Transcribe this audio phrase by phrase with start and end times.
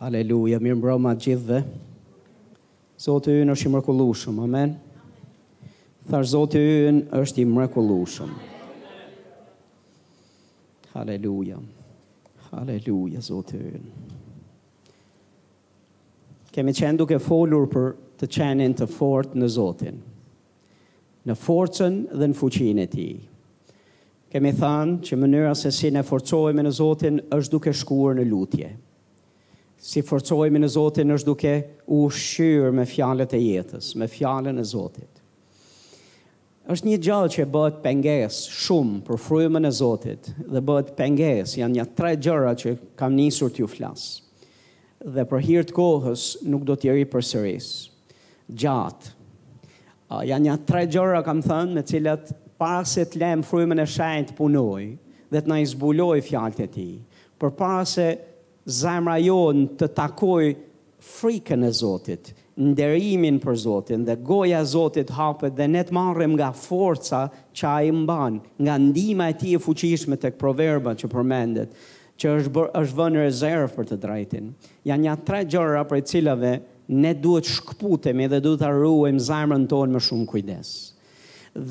[0.00, 1.58] Aleluja, mirë mbroma gjithve.
[3.00, 4.70] Zotë yën është i mërkullushëm, amen.
[6.08, 8.30] Thar Zotë yën është i mërkullushëm.
[11.04, 11.58] Aleluja,
[12.56, 13.84] aleluja, Zotë yën.
[16.56, 17.92] Kemi qenë duke folur për
[18.24, 20.00] të qenin të fort në Zotin,
[21.28, 23.06] në forcen dhe në fuqin e ti.
[24.32, 28.30] Kemi thanë që mënyra se si në forcojme në Zotin është duke shkuar në lutje.
[28.30, 28.78] Në lutje
[29.80, 31.52] si forcojmë në Zotin është duke
[31.96, 35.08] u shyrë me fjalët e jetës, me fjalën e Zotit.
[36.70, 41.74] është një gjallë që bëhet penges shumë për frujme e Zotit dhe bëhet penges, janë
[41.78, 44.22] një tre gjëra që kam njësur t'ju flasë.
[45.16, 47.90] Dhe për hirtë të kohës nuk do t'jeri për sërisë.
[48.52, 49.08] Gjatë.
[50.28, 54.28] janë një tre gjëra kam thënë me cilat para se të lem frujëmën e shajnë
[54.28, 54.84] të punoj
[55.30, 56.90] dhe të na i fjalët e ti.
[57.40, 58.08] Për para se
[58.70, 60.50] zemra jonë të takoj
[61.00, 66.34] frikën e Zotit, nderimin për Zotin dhe goja e Zotit hapet dhe ne të marrim
[66.36, 67.24] nga forca
[67.56, 71.72] që ai mban, nga ndihma e tij e fuqishme tek proverbat që përmendet,
[72.20, 74.50] që është bër, është vënë rezervë për të drejtin.
[74.90, 76.54] Janë ja tre gjëra për të cilave
[77.00, 80.74] ne duhet shkputemi dhe duhet ta ruajmë zemrën tonë me shumë kujdes.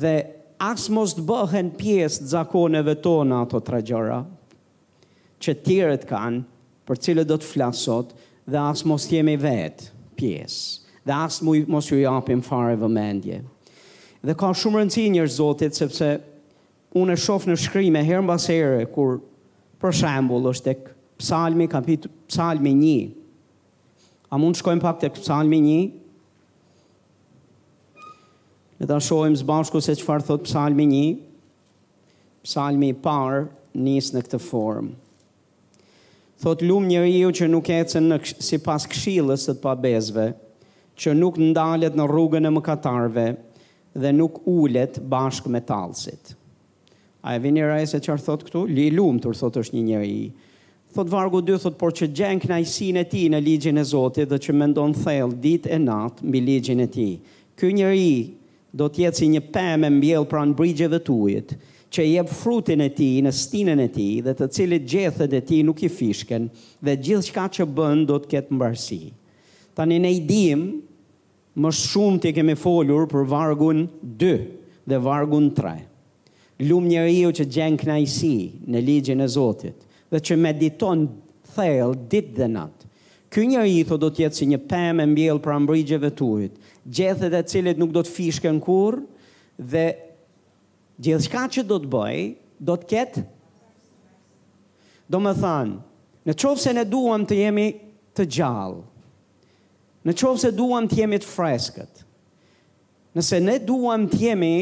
[0.02, 0.16] Dhe
[0.60, 4.18] as mos të bëhen pjesë të zakoneve tona ato tre gjëra
[5.40, 6.42] që tjerët kanë,
[6.90, 8.08] për cilët do të flasot
[8.50, 13.38] dhe asë mos jemi vetë pjesë dhe asë mos ju japim fare vëmendje.
[14.26, 16.08] Dhe ka shumë rëndësi njërë zotit, sepse
[16.98, 19.18] unë e shofë në shkrimë herën basere, kur
[19.80, 20.76] për shambull është e
[21.22, 22.98] psalmi, kapit, psalmi një.
[24.30, 25.78] A mund shkojmë pak të psalmi një?
[28.82, 31.04] Dhe ta shojmë zbashku se që farë thot psalmi një.
[32.44, 33.46] Psalmi parë
[33.78, 34.94] njësë në këtë formë.
[36.40, 40.22] Thot lum njeriu që nuk ecën në sipas këshillës së të pabezve,
[40.96, 43.26] që nuk ndalet në rrugën e mëkatarëve
[44.00, 46.32] dhe nuk ulet bashkë me tallësit.
[47.28, 48.62] A e vini rreth se çfarë thot këtu?
[48.72, 50.30] Li lumtur thot është një njëri.
[50.96, 54.38] Thot vargu 2 thot por që gjen kënaqësinë e tij në ligjin e Zotit dhe
[54.40, 57.12] që mendon thellë ditë e natë mbi ligjin e tij.
[57.60, 58.12] Ky njëri
[58.80, 61.54] do të jetë si një pemë mbjell pranë brigjeve të ujit,
[61.90, 65.58] që jep frutin e ti, në stinën e ti, dhe të cilit gjethet e ti
[65.66, 66.46] nuk i fishken,
[66.86, 69.00] dhe gjithë shka që bënë do të ketë mbarësi.
[69.74, 70.64] Tani ne i dim,
[71.60, 73.82] më shumë të kemi folur për vargun
[74.20, 74.30] 2
[74.90, 75.72] dhe vargun 3.
[76.62, 78.32] Lumë një riu që gjenë knajsi
[78.70, 79.80] në ligjën e Zotit,
[80.10, 81.08] dhe që mediton
[81.56, 82.86] thell dit dhe natë.
[83.30, 86.54] Ky një riu thë do tjetë si një pem e mbjell pra mbrigjeve tujt,
[86.86, 89.00] gjethet e cilit nuk do të fishken kur,
[89.58, 89.84] dhe
[91.00, 92.18] Gjithë shka që do të bëj,
[92.60, 93.20] do të ketë?
[95.10, 95.76] Do më thanë,
[96.28, 97.68] në qovë se ne duham të jemi
[98.16, 98.82] të gjallë,
[100.06, 102.04] në qovë se duham të jemi të freskët,
[103.16, 104.52] nëse ne duham të jemi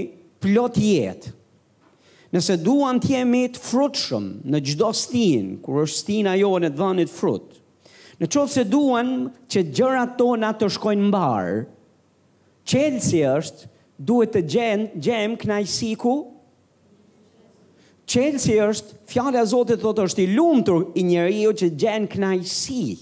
[0.45, 1.35] plot jetë,
[2.35, 6.79] nëse duham të jemi të frutëshëm në gjdo stinë, kur është stina jo në të
[6.79, 7.63] dhanit frutë,
[8.23, 9.11] në qovë se duham
[9.51, 11.59] që gjërat tona të shkojnë mbarë,
[12.71, 16.15] qelësi është, duhet të gjem, gjem knajsi ku?
[16.31, 16.37] siku.
[18.09, 22.55] Qelsi është, fjale a Zotit thot është i lumë të i njëri që gjem knajsi
[22.55, 22.99] si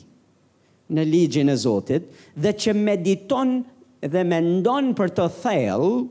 [0.97, 3.53] në ligjin e Zotit dhe që mediton
[4.03, 4.41] dhe me
[4.99, 6.07] për të thellë,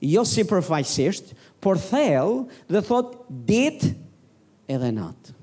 [0.00, 3.12] jo si përfajsisht, por thellë dhe thot
[3.48, 3.84] dit
[4.68, 5.34] edhe natë.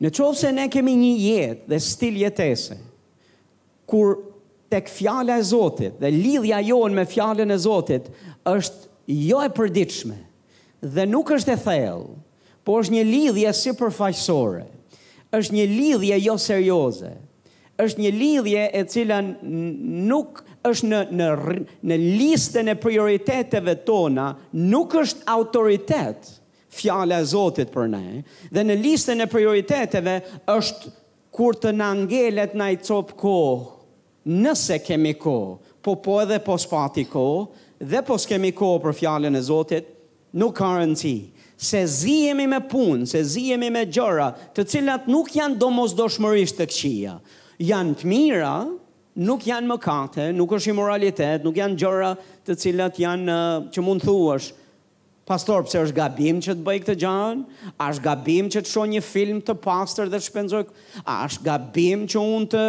[0.00, 2.78] Në qovë se ne kemi një jetë dhe stil jetese,
[3.86, 4.20] kur
[4.70, 8.06] tek fjala e Zotit dhe lidhja jonë me fjalën e Zotit
[8.48, 10.16] është jo e përditshme
[10.94, 12.12] dhe nuk është e thellë,
[12.64, 14.62] por është një lidhje sipërfaqësore.
[15.36, 17.10] Është një lidhje jo serioze.
[17.80, 21.28] Është një lidhje e cila nuk është në në
[21.90, 24.30] në listën e prioriteteve tona,
[24.72, 26.30] nuk është autoritet
[26.76, 28.22] fjala e Zotit për ne
[28.54, 30.16] dhe në listën e prioriteteve
[30.54, 30.94] është
[31.36, 33.79] kur të na ngelet na i cop kohë
[34.30, 35.36] nëse kemi ko,
[35.82, 37.24] po po edhe po s'pati ko,
[37.80, 39.86] dhe po s'kemi ko për fjallin e Zotit,
[40.38, 41.16] nuk ka rëndësi.
[41.60, 46.68] Se zihemi me punë, se zihemi me gjëra, të cilat nuk janë domos shmërisht të
[46.70, 47.16] këqia.
[47.60, 48.54] Janë të mira,
[49.20, 52.14] nuk janë më kate, nuk është moralitet, nuk janë gjëra
[52.46, 53.36] të cilat janë
[53.74, 54.54] që mund thuash,
[55.28, 57.44] pastor, pse është gabim që të bëj këtë gjën?
[57.76, 60.64] A është gabim që të shoh një film të pastër dhe të shpenzoj?
[61.04, 62.64] A është gabim që unë të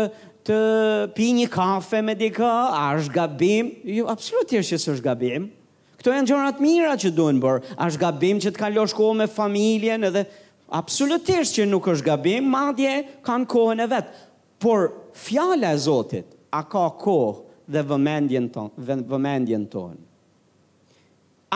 [0.52, 2.44] të pi një kafe me dikë,
[2.76, 3.70] a është gabim?
[3.88, 5.46] Jo, absolutisht që është gabim.
[6.02, 7.62] Kto janë gjërat mira që duhen bër?
[7.78, 10.26] A është gabim që të kalosh kohë me familjen edhe
[10.76, 12.96] absolutisht që nuk është gabim, madje
[13.28, 14.12] kanë kohën e vet.
[14.62, 20.04] Por fjala e Zotit, a ka kohë dhe vëmendjen tonë, vëmendjen tonë.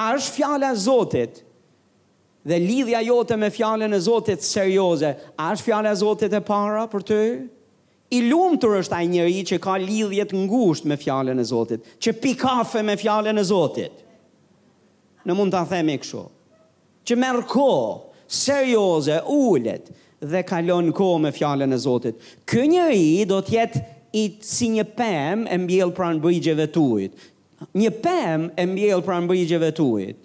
[0.06, 1.42] A është fjala e Zotit
[2.46, 5.12] dhe lidhja jote me fjalën e Zotit serioze?
[5.36, 7.22] A është fjala e Zotit e para për ty?
[8.14, 12.12] I lumtur është ai njeriu që ka lidhje të ngushtë me fjalën e Zotit, që
[12.22, 13.94] pikafë me fjalën e Zotit.
[15.26, 16.22] Ne mund ta themi kështu.
[17.06, 19.90] Që merr kohë, serioze ulet
[20.22, 22.20] dhe kalon kohë me fjalën e Zotit.
[22.46, 23.82] Ky njeriu do të jetë
[24.22, 27.18] i si një pem e mbjell pranë brigjeve të ujit.
[27.74, 30.22] Një pem e mbjell pranë brigjeve të ujit.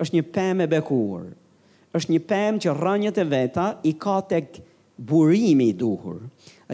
[0.00, 1.30] Është një pem e bekuar.
[1.96, 4.60] Është një pem që rënjët e veta i ka tek
[5.10, 6.20] burimi i duhur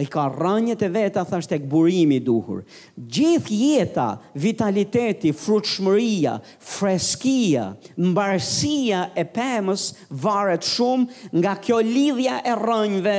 [0.01, 2.63] i ka rënjët e veta thasht tek burimi i duhur.
[2.97, 4.07] Gjithë jeta,
[4.41, 7.67] vitaliteti, frutshmëria, freskia,
[7.99, 13.17] mbarësia e pemës varet shumë nga kjo lidhja e rënjëve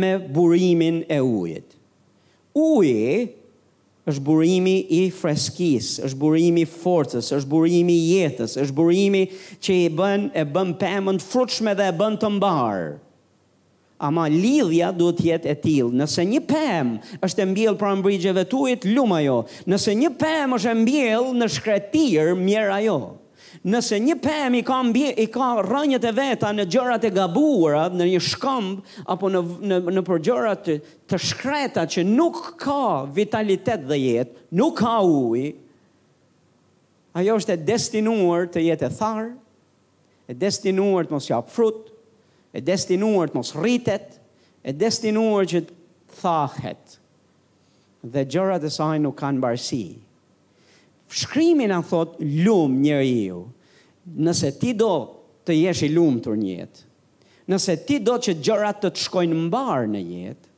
[0.00, 1.76] me burimin e ujit.
[2.56, 3.28] Uji
[4.08, 9.26] është burimi i freskis, është burimi i forcës, është burimi i jetës, është burimi
[9.64, 12.92] që i bën e bën pemën frutshme dhe e bën të mbarë.
[14.02, 15.96] Ama lidhja duhet jetë e tillë.
[16.02, 19.36] Nëse një pem është e mbjellë pranë brigjeve të ujit, luma jo.
[19.70, 22.96] Nëse një pem është e mbjellë në shkretir, mjera jo.
[23.64, 24.80] Nëse një pem i ka,
[25.24, 29.78] i ka rënjët e veta në gjërat e gabuara, në një shkëmbë, apo në, në,
[29.94, 30.74] në përgjërat të,
[31.14, 32.80] të shkreta që nuk ka
[33.16, 35.46] vitalitet dhe jetë, nuk ka uj,
[37.22, 39.30] ajo është e destinuar të jetë e tharë,
[40.28, 41.93] e destinuar të mos jap frutë,
[42.54, 44.14] e destinuar të mos rritet,
[44.64, 45.76] e destinuar që të
[46.20, 46.94] thahet.
[48.04, 49.82] Dhe gjërat e saj nuk kanë mbarësi.
[51.24, 52.14] Shkrimi na thot
[52.44, 53.42] lum njeriu.
[54.24, 54.92] Nëse ti do
[55.44, 56.82] të jesh i lumtur në jetë,
[57.52, 60.50] nëse ti do që gjërat të të shkojnë mbar në jetë,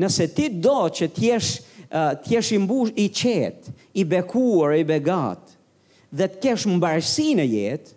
[0.00, 4.82] nëse ti do që t'jesh jesh të jesh i mbush i qet, i bekuar, i
[4.88, 5.40] begat,
[6.12, 7.94] dhe t'kesh kesh mbarësi në jetë,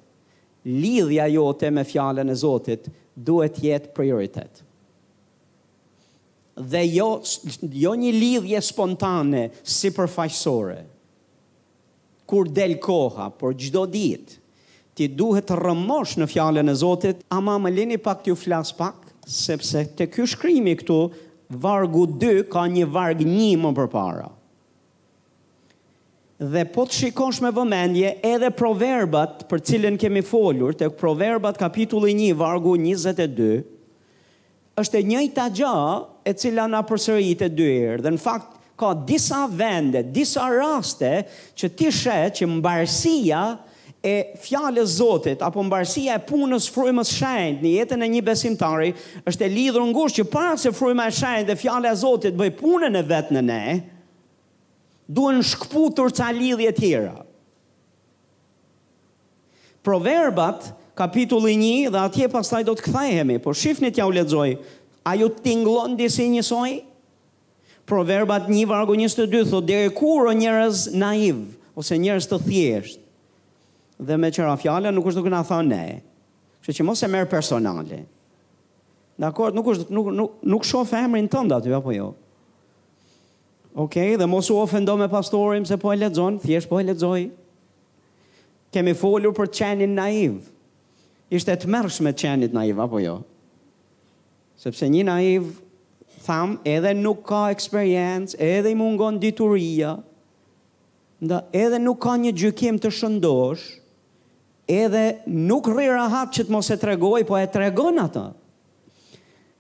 [0.72, 4.64] lidhja jote me fjalën e Zotit duhet jetë prioritet.
[6.62, 7.08] Dhe jo,
[7.72, 10.82] jo një lidhje spontane si përfajsore,
[12.30, 14.38] kur del koha, por gjdo ditë,
[14.96, 19.10] ti duhet të rëmosh në fjallën e Zotit, ama më lini pak t'ju flas pak,
[19.26, 21.00] sepse të kjo shkrimi këtu,
[21.64, 23.92] vargu 2 ka një varg 1 më përpara.
[23.92, 24.30] para
[26.42, 32.16] dhe po të shikosh me vëmendje edhe proverbat për cilën kemi folur, të proverbat kapitulli
[32.18, 33.62] 1, vargu 22,
[34.82, 35.76] është e njëjta gjë
[36.26, 38.02] e cila na përsëritet e dy herë.
[38.08, 41.14] Dhe në fakt ka disa vende, disa raste
[41.54, 43.44] që ti sheh që mbarësia
[44.02, 48.96] e fjalës Zotit apo mbarësia e punës frymës së shenjtë në jetën e një besimtari
[49.30, 52.56] është e lidhur ngushtë që para se fryma e shenjtë dhe fjala e Zotit bëj
[52.58, 53.62] punën e vet në ne,
[55.10, 57.16] Duanëskputur ca lidhje e tjera.
[59.82, 61.56] Proverbat kapitulli
[61.88, 64.58] 1 dhe atje pastaj do të kthehemi, por shifni tja u lexoj.
[65.02, 66.76] A ju tinglon disi njësoj?
[67.90, 71.40] Proverbat nivargu nis të thotë deri kur o njerëz naiv
[71.74, 73.00] ose njerëz të thjesht
[74.02, 75.82] dhe me çfarë fjale, nuk është duke na thënë.
[76.62, 78.04] Kështu që mos e merr personale.
[79.22, 82.14] Dakor, nuk është nuk nuk nuk shoh emrin tënd aty apo jo.
[83.74, 87.30] Ok, dhe mos u ofendo me pastorim se po e ledzon, thjesht po e ledzoj.
[88.74, 90.36] Kemi folur për qenin naiv.
[91.32, 93.14] Ishte të mërsh me qenit naiv, apo jo?
[94.60, 95.46] Sepse një naiv,
[96.26, 99.94] tham, edhe nuk ka eksperiencë, edhe i mungon dituria,
[101.24, 103.64] nda edhe nuk ka një gjykim të shëndosh,
[104.68, 108.28] edhe nuk rri hatë që të mos e tregoj, po e tregon ata.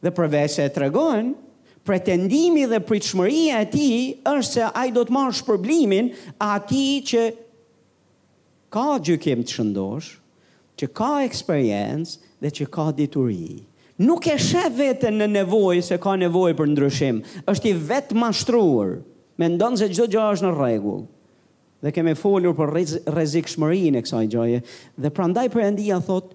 [0.04, 1.32] Dhe përvej se e tregon,
[1.84, 6.12] pretendimi dhe pritshmëria e tij është se ai do të marrë shpërblimin
[6.46, 7.24] atij që
[8.72, 10.12] ka gjykim të shëndosh,
[10.78, 13.64] që ka experience dhe që ka dituri.
[14.02, 17.20] Nuk e shef vetën në nevojë se ka nevojë për ndryshim.
[17.52, 18.96] Është i vetë mashtruar.
[19.42, 21.04] Mendon se çdo gjë është në rregull.
[21.86, 22.72] Dhe keme folur për
[23.14, 24.62] rrezikshmërinë e kësaj gjëje
[25.02, 26.34] dhe prandaj Perëndia thot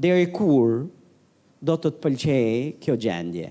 [0.00, 0.84] deri kur
[1.62, 3.50] do të të pëlqejë kjo gjendje.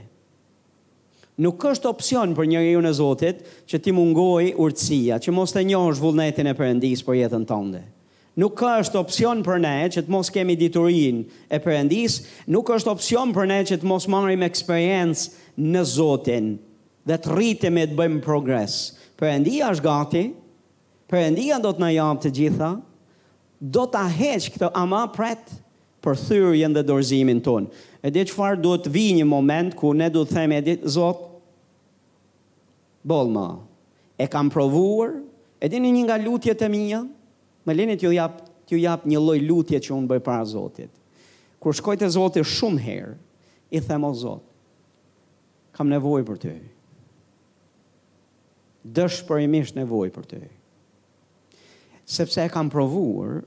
[1.39, 3.37] Nuk është opsion për njëri ju në Zotit
[3.71, 7.59] që ti mungoj urtësia, që mos të njohësh vullnetin e përëndis për jetën të
[8.39, 12.19] Nuk ka është opsion për ne që të mos kemi diturin e përëndis,
[12.51, 15.31] nuk është opsion për ne që të mos marim eksperiencë
[15.73, 16.51] në Zotin
[17.07, 18.75] dhe të rritim e të bëjmë progres.
[19.19, 20.23] Përëndia është gati,
[21.11, 22.69] përëndia do të në jabë të gjitha,
[23.59, 25.55] do të aheq këtë ama pret
[26.03, 27.67] për thyrjen dhe dorëzimin tonë.
[28.03, 31.27] E di qëfar do të vi një moment ku ne do të e dhe zotë,
[33.03, 33.47] bolë ma,
[34.19, 35.19] e kam provuar,
[35.59, 37.01] e dini një nga lutje të minja,
[37.65, 40.91] me lini t'ju jap, t'ju jap një loj lutje që unë bëj para Zotit.
[41.59, 43.17] Kur shkoj e Zotit shumë herë,
[43.75, 44.43] i them o Zot,
[45.77, 46.53] kam nevoj për të.
[48.89, 50.39] Dësh për mishë nevoj për të.
[52.09, 53.43] Sepse e kam provuar,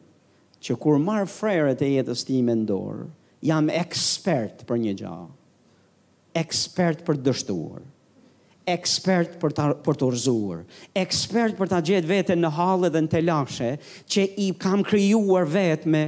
[0.63, 3.09] që kur marë frere e jetës ti me ndorë,
[3.43, 5.25] jam ekspert për një gjahë,
[6.39, 7.89] ekspert për dështuarë
[8.69, 10.61] ekspert për ta për të urzuar,
[11.03, 13.71] ekspert për ta gjetë veten në hallë dhe në telashe
[14.13, 16.03] që i kam krijuar vetë me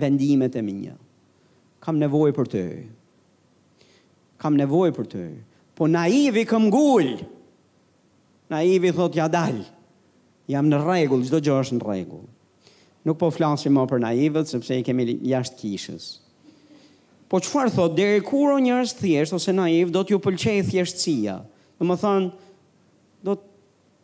[0.00, 0.94] vendimet e mia.
[1.84, 2.64] Kam nevojë për ty.
[4.40, 5.26] Kam nevojë për ty.
[5.74, 7.14] Po naivi kam gul.
[8.50, 9.62] Naivi thot ja dal.
[10.50, 12.24] Jam në rregull, çdo gjë është në rregull.
[13.04, 16.06] Nuk po flasim më për naivët sepse i kemi jashtë kishës.
[17.30, 21.38] Po qëfar thot, dere kur o njërës thjesht ose naiv, do t'ju pëlqej thjeshtësia.
[21.80, 22.26] Dhe më thonë,
[23.24, 23.38] do,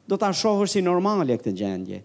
[0.09, 1.99] do t'a shohër si normale këtë gjendje.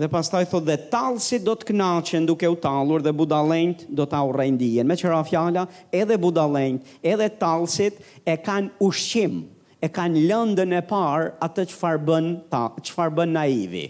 [0.00, 4.06] Dhe pas taj thot, dhe talë si do t'knaqen duke u talur dhe budalenjt do
[4.08, 4.86] t'a u rendijen.
[4.86, 7.90] Me qëra fjala, edhe budalenjt, edhe talë
[8.22, 9.42] e kanë ushqim,
[9.82, 13.88] e kanë lëndën e parë atë qëfar bën, ta, qëfar bën naivi.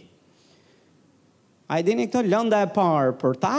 [1.71, 3.55] A i dini këto, lënda e parë për ta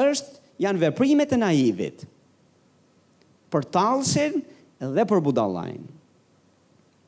[0.00, 2.02] është janë veprimet e naivit.
[3.52, 4.40] Për talsin
[4.82, 5.86] dhe për budallajnë.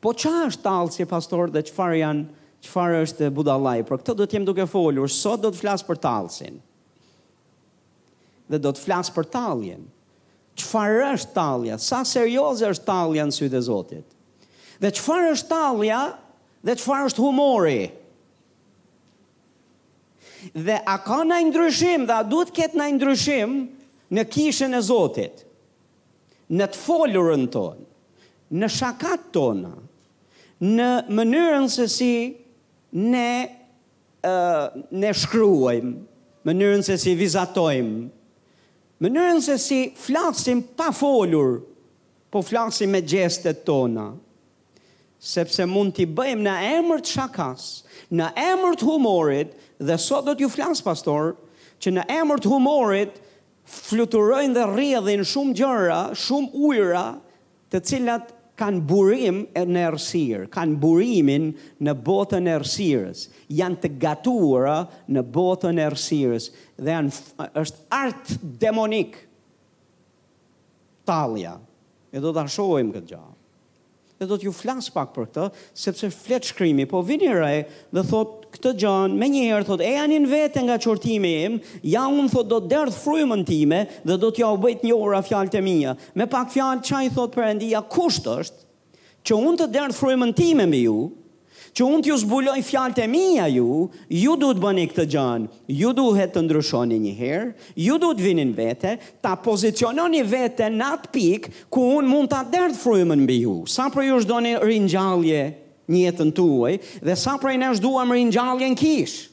[0.01, 2.23] Po qa është talë pastor dhe qëfar janë,
[2.65, 3.83] çfarë është budallai?
[3.85, 6.61] Për këtë do t'jem duke folur, sot do të flas për talsin,
[8.51, 9.85] Dhe do të flas për taljen.
[10.59, 11.77] Qëfar është talja?
[11.79, 14.17] Sa serioze është talja në sytë e Zotit?
[14.83, 15.99] Dhe qëfar është talja
[16.67, 17.71] dhe qëfar është humori?
[17.71, 17.99] Dhe qëfar është humori?
[20.57, 23.51] Dhe a ka në ndryshim dhe a duhet ketë në ndryshim
[24.17, 25.43] në kishën e Zotit,
[26.51, 27.85] në të folurën tonë,
[28.61, 29.73] në shakat tonë,
[30.77, 30.89] në
[31.21, 32.13] mënyrën se si
[33.13, 33.27] ne,
[34.27, 35.93] uh, ne shkryojmë,
[36.49, 38.03] mënyrën se si vizatojmë,
[39.05, 41.61] mënyrën se si flasim pa folur,
[42.33, 44.09] po flasim me gjestet tonë,
[45.21, 47.65] sepse mund t'i bëjmë në emër të shakas,
[48.11, 49.51] në emër të humorit,
[49.85, 51.35] dhe sot do t'ju flansë pastor,
[51.81, 53.17] që në emër të humorit,
[53.71, 57.03] fluturojnë dhe rrjedhin shumë gjëra, shumë ujra,
[57.71, 61.51] të cilat kanë burim e në ersirë, kanë burimin
[61.85, 63.27] në botën e ersirës,
[63.61, 66.51] janë të gatuara në botën e ersirës,
[66.81, 67.13] dhe janë,
[67.63, 69.21] është artë demonik,
[71.09, 71.59] talja,
[72.13, 73.31] e do t'ashojmë këtë gjahë
[74.21, 75.45] dhe do t'ju flas pak për këtë,
[75.81, 77.53] sepse flet shkrimi, po vini re
[77.97, 81.55] dhe thot këtë gjën, me njëherë thot, e janin vete nga qortime im,
[81.89, 85.55] ja unë thot do të derdhë frujmën time dhe do t'ja u një ura fjalë
[85.55, 85.97] të mia.
[86.13, 88.69] Me pak fjalë çaj thot për endia kusht është,
[89.25, 90.99] që unë të derdh frujmën time me ju,
[91.79, 95.49] që unë t'ju zbuloj fjalët e mija ju, ju duhet bëni këtë gjanë,
[95.79, 97.49] ju duhet të ndryshoni një herë,
[97.85, 102.79] ju duhet vinin vete, ta poziciononi vete në atë pikë ku unë mund t'a dërdë
[102.83, 103.57] frujëmën mbi ju.
[103.71, 105.43] Sa për ju shdo një rinjallje
[105.91, 109.27] një jetën tuaj, dhe sa për e në shduam rinjallje në kishë.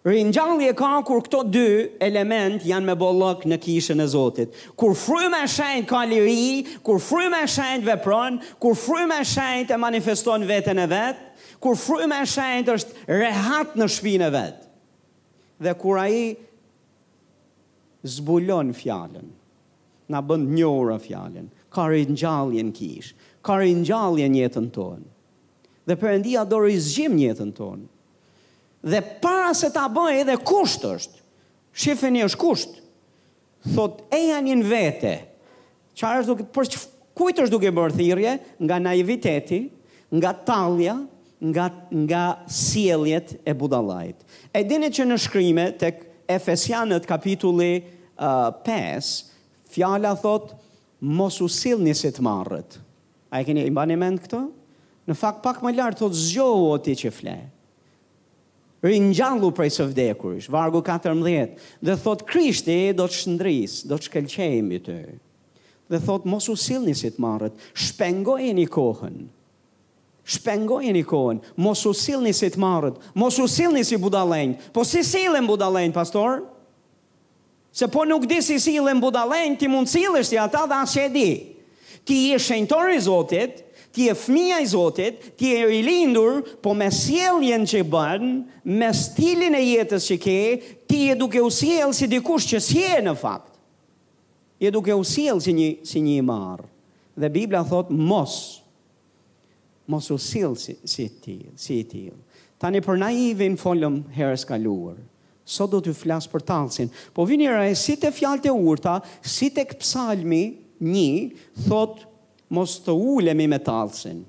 [0.00, 1.62] Rinjallje ka kur këto dy
[2.00, 4.54] element janë me bollëk në kishën e Zotit.
[4.72, 9.76] Kur fryma e shenjtë ka liri, kur fryma e shenjtë vepron, kur fryma e shenjtë
[9.76, 11.20] e manifeston veten e vet,
[11.62, 14.56] kur fryma e shenjt është rehat në shpinë e vet.
[15.60, 16.32] Dhe kur ai
[18.08, 19.28] zbulon fjalën,
[20.10, 23.10] na bën një orë fjalën, ka ringjalljen kish,
[23.44, 25.06] ka ringjalljen jetën tonë.
[25.88, 27.84] Dhe Perëndia do rizgjim jetën tonë.
[28.92, 31.18] Dhe para se ta bëj edhe kusht është.
[31.76, 32.76] Shefeni është kusht.
[33.74, 35.14] Thot e janë në vete.
[35.98, 36.70] Çfarë është duke për
[37.20, 39.58] kujt është duke bërë thirje, nga naiviteti,
[40.16, 40.94] nga tallja,
[41.42, 44.20] nga, nga sieljet e budalajt.
[44.52, 49.12] E dini që në shkrimet tek Efesianët kapitulli uh, 5,
[49.72, 50.52] fjala thot,
[51.00, 52.76] mos u sillni si të marrët.
[53.32, 54.42] A e keni imba një mend këto?
[55.08, 57.38] Në fakt pak më lart thot, zgjohu o ti që fle.
[58.84, 64.76] Rinjallu prej së vdekurish, vargu 14, dhe thot, krishti do të shëndris, do të shkelqejmë
[64.76, 64.98] i të.
[65.90, 69.18] Dhe thot, mos u sillni si të marrët, shpengojeni kohën,
[70.30, 74.84] shpengojë një kohën, mos u një si të marët, mos u një si budalenjë, po
[74.86, 76.44] si silën budalenjë, pastor?
[77.72, 81.30] Se po nuk di si silën budalenjë, ti mund silështi ata dhe ashe di.
[82.06, 83.60] Ti e shenëtori zotit,
[83.94, 88.24] ti e fmija i zotit, ti e i lindur, po me sjeljen që bën,
[88.64, 90.38] me stilin e jetës që ke,
[90.90, 93.48] ti e duke u sjelë si dikush që sje në fakt.
[94.60, 96.66] E duke u si një, si një marë.
[97.20, 98.59] Dhe Biblia thot, mos,
[99.90, 102.04] mos u sillë si, si ti, si ti.
[102.60, 104.98] Tani për naivin folëm herës kaluar.
[105.50, 106.90] Sot do të flas për tallsin.
[107.16, 110.44] Po vini era e si te fjalët e urta, si tek psalmi
[110.78, 112.04] 1 thot
[112.54, 114.22] mos të ulemi me tallsin.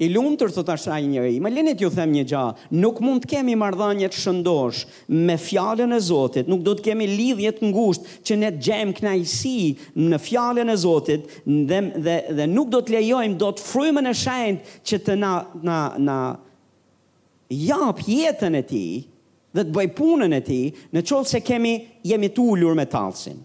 [0.00, 2.42] I lumë tërë të të shaj njëri, më linit ju them një gja,
[2.80, 4.86] nuk mund të kemi mardhanjet shëndosh
[5.28, 9.60] me fjallën e Zotit, nuk do të kemi lidhjet ngusht që ne të gjemë knajsi
[10.08, 11.26] në fjallën e Zotit,
[11.68, 15.34] dhe, dhe, dhe nuk do të lejojmë, do të frymën e shajnë që të na,
[15.68, 16.16] na, na
[17.52, 18.84] jap jetën e ti
[19.52, 21.76] dhe të bëj punën e ti në qëllë se kemi,
[22.08, 23.36] jemi të ullur me talsin.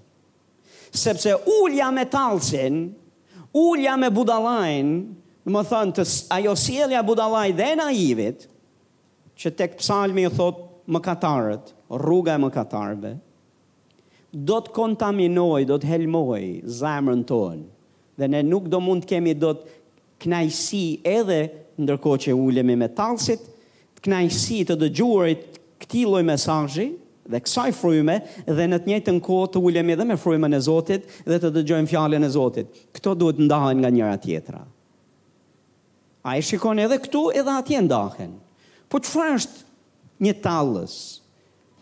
[0.95, 2.85] Sepse ullja me talsin,
[3.51, 4.95] ullja me budalajnë,
[5.47, 6.03] Në më thënë, të,
[6.35, 8.41] ajo sielja budalaj dhe naivit,
[9.39, 10.57] që tek psalmi e thot
[10.91, 11.69] më katarët,
[12.03, 13.11] rruga e më katarëve,
[14.49, 16.41] do të kontaminoj, do të helmoj
[16.81, 17.63] zemrën tonë,
[18.19, 19.79] dhe ne nuk do mund të kemi do të
[20.25, 20.83] knajsi
[21.15, 21.39] edhe
[21.79, 23.47] ndërko që ulemi me talsit,
[23.95, 26.89] të knajsi të dëgjurit këti loj mesajji,
[27.31, 28.19] dhe kësaj frujme,
[28.51, 31.93] dhe në të njëjtën kohë të ulemi edhe me frujme në Zotit, dhe të dëgjojmë
[31.95, 32.75] fjallën e Zotit.
[32.97, 34.65] Këto duhet ndahën nga njëra tjetra.
[36.23, 38.31] A e shikon edhe këtu edhe atje ndahen.
[38.89, 39.65] Po që është
[40.25, 40.97] një talës?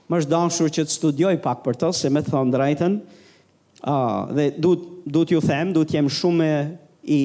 [0.09, 4.49] Më është dashur që të studioj pak për të, se me thonë drajten, uh, dhe
[4.61, 4.73] du,
[5.05, 6.49] du t'ju them, du t'jem shumë
[7.03, 7.19] i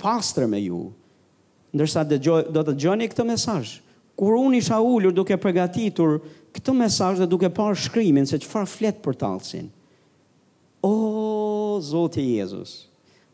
[0.00, 0.80] pastrë me ju,
[1.74, 3.74] ndërsa gjoj, do të gjoni këtë mesajsh.
[4.20, 6.18] Kur unë isha ullur duke përgatitur
[6.54, 9.70] këtë mesajsh dhe duke parë shkrymin, se që fa flet për talësin.
[10.86, 10.92] O,
[11.82, 12.74] Zotë i Jezus,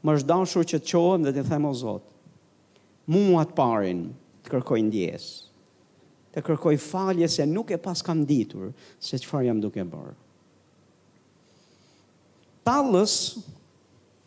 [0.07, 2.16] më është dashur që të qohëm dhe të them o Zotë,
[3.07, 4.01] të parin
[4.45, 5.25] të kërkoj ndjes,
[6.35, 10.15] të kërkoj falje se nuk e pas kam ditur se qëfar jam duke bërë.
[12.67, 13.13] Talës,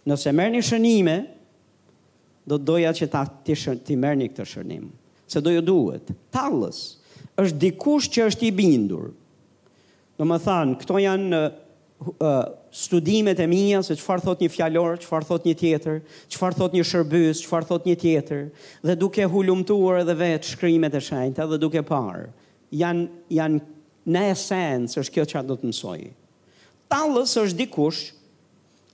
[0.08, 1.18] nëse merë një shënime,
[2.50, 4.88] do të doja që ta ti, shën, një këtë shënim,
[5.30, 6.12] se do jo duhet.
[6.34, 6.80] Talës,
[7.38, 9.10] është dikush që është i bindur.
[10.18, 11.44] Do më thanë, këto janë
[12.18, 15.98] uh, studimet e mija se qëfar thot një fjallor, qëfar thot një tjetër,
[16.32, 18.44] qëfar thot një shërbys, qëfar thot një tjetër,
[18.86, 22.28] dhe duke hulumtuar edhe vetë shkrimet e shajnëta dhe duke parë,
[22.82, 23.04] janë,
[23.40, 23.60] janë
[24.10, 26.10] në esencë është kjo që do të mësojë.
[26.90, 28.04] Talës është dikush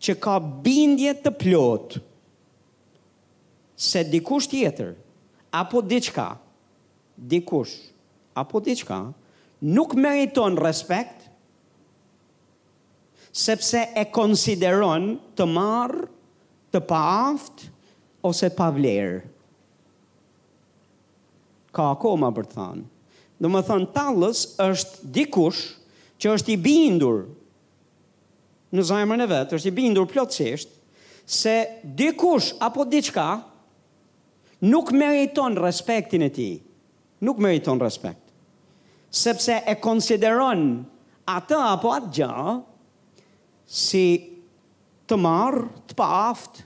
[0.03, 1.99] që ka bindje të plot
[3.79, 4.95] se dikush tjetër,
[5.55, 6.31] apo diqka,
[7.31, 7.77] dikush,
[8.35, 8.97] apo diqka,
[9.75, 11.24] nuk meriton respekt
[13.36, 16.06] sepse e konsideron të marrë,
[16.71, 17.00] të pa
[17.34, 17.67] aftë,
[18.26, 19.17] ose pa vlerë.
[21.76, 22.86] Ka akoma për të thanë.
[23.43, 25.60] Dhe më thënë, talës është dikush
[26.24, 27.26] që është i bindur,
[28.76, 30.71] në zajmën e vetë, është i bindur plotësisht,
[31.28, 31.56] se
[32.00, 33.28] dikush apo diqka
[34.69, 36.50] nuk meriton respektin e ti.
[37.26, 38.21] Nuk meriton respekt.
[39.15, 40.65] Sepse e konsideron
[41.32, 42.56] atë apo atë gjahë,
[43.65, 44.06] si
[45.10, 46.65] të marë, të pa aftë,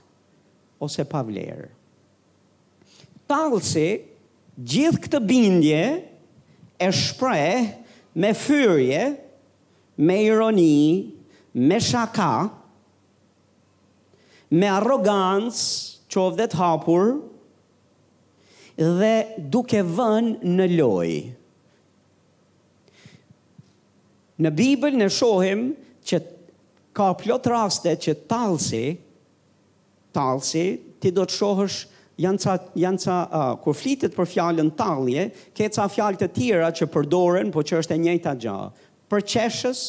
[0.84, 1.68] ose pa vlerë.
[3.30, 3.88] Talësi,
[4.60, 5.82] gjithë këtë bindje,
[6.80, 7.74] e shprej
[8.16, 9.02] me fyrje,
[10.00, 11.10] me ironi,
[11.60, 12.32] me shaka,
[14.56, 15.68] me arogancë,
[16.10, 17.10] qovë dhe të hapur,
[18.80, 19.14] dhe
[19.54, 21.20] duke vën në lojë.
[24.40, 25.66] Në Bibël në shohim
[26.08, 26.18] që
[26.92, 28.84] ka plot raste që talsi,
[30.14, 30.64] talsi,
[31.00, 31.78] ti do të shohësh
[32.20, 36.70] janë ca, janë ca uh, kur flitet për fjallën talje, ke ca fjallë të tjera
[36.74, 38.56] që përdoren, po që është e njëta gja,
[39.10, 39.84] për qeshës,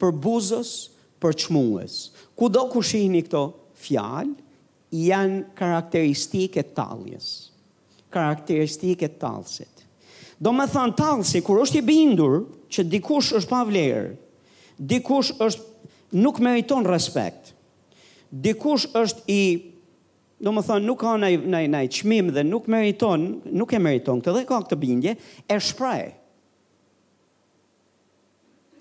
[0.00, 0.72] për buzës,
[1.18, 1.96] për qmues.
[2.38, 3.44] Kudo ku shihni këto
[3.82, 4.44] fjallë,
[4.94, 7.26] janë karakteristike taljes,
[8.14, 9.82] karakteristike talsit.
[10.38, 12.40] Do me thënë talsi, kur është i bindur,
[12.72, 14.14] që dikush është pa vlerë,
[14.78, 15.67] dikush është
[16.14, 17.52] nuk meriton respekt.
[18.28, 19.40] Dikush është i
[20.44, 24.34] do më thonë nuk ka nai nai çmim dhe nuk meriton, nuk e meriton këtë
[24.36, 25.16] dhe ka këtë bindje,
[25.50, 26.06] e shprej,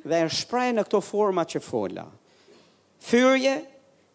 [0.07, 2.05] Dhe e shpreh në këto forma që fola.
[3.03, 3.57] Fyrje,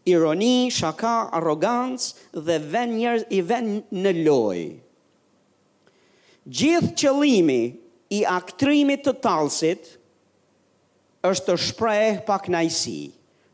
[0.09, 3.69] ironi, shaka, arrogancë dhe vën njerëz i vën
[4.01, 4.71] në lojë.
[6.49, 7.61] Gjithë qëllimi
[8.09, 9.93] i aktrimit të talsit,
[11.23, 13.13] është të shprej pa knajsi,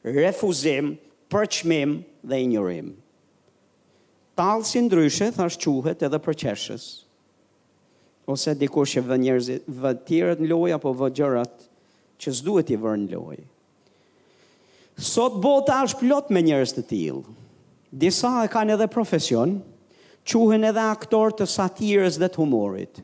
[0.08, 0.94] refuzim,
[1.28, 2.94] përqmim dhe injurim.
[4.38, 6.86] Talë si ndryshe, thash quhet edhe përqeshës,
[8.30, 11.66] ose diko që vë njerëzit, vë tjërët në loj, apo vë gjërat
[12.20, 13.38] që s'duhet i vërë në loj.
[14.98, 17.34] Sot bota është plot me njerëz të tilë,
[17.90, 19.58] disa e kanë edhe profesion,
[20.28, 23.02] quhen edhe aktor të satirës dhe të humorit.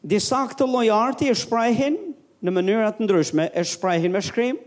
[0.00, 1.98] Disa këtë lojarti e shprajhin
[2.44, 4.58] në mënyra të ndryshme e shprehin me shkrim.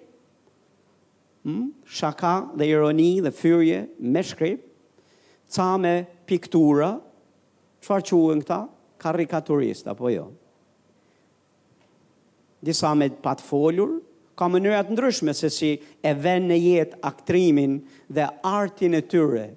[1.43, 4.59] Hm, shaka dhe ironi dhe fyrje me shkrim.
[5.53, 5.95] Ca me
[6.29, 6.93] piktura.
[7.83, 8.61] Çfarë quhen këta?
[9.03, 10.29] Karikaturist apo jo?
[12.63, 13.97] Disa me pat folur
[14.39, 17.75] ka mënyra të ndryshme se si e vënë në jetë aktrimin
[18.09, 19.49] dhe artin e tyre.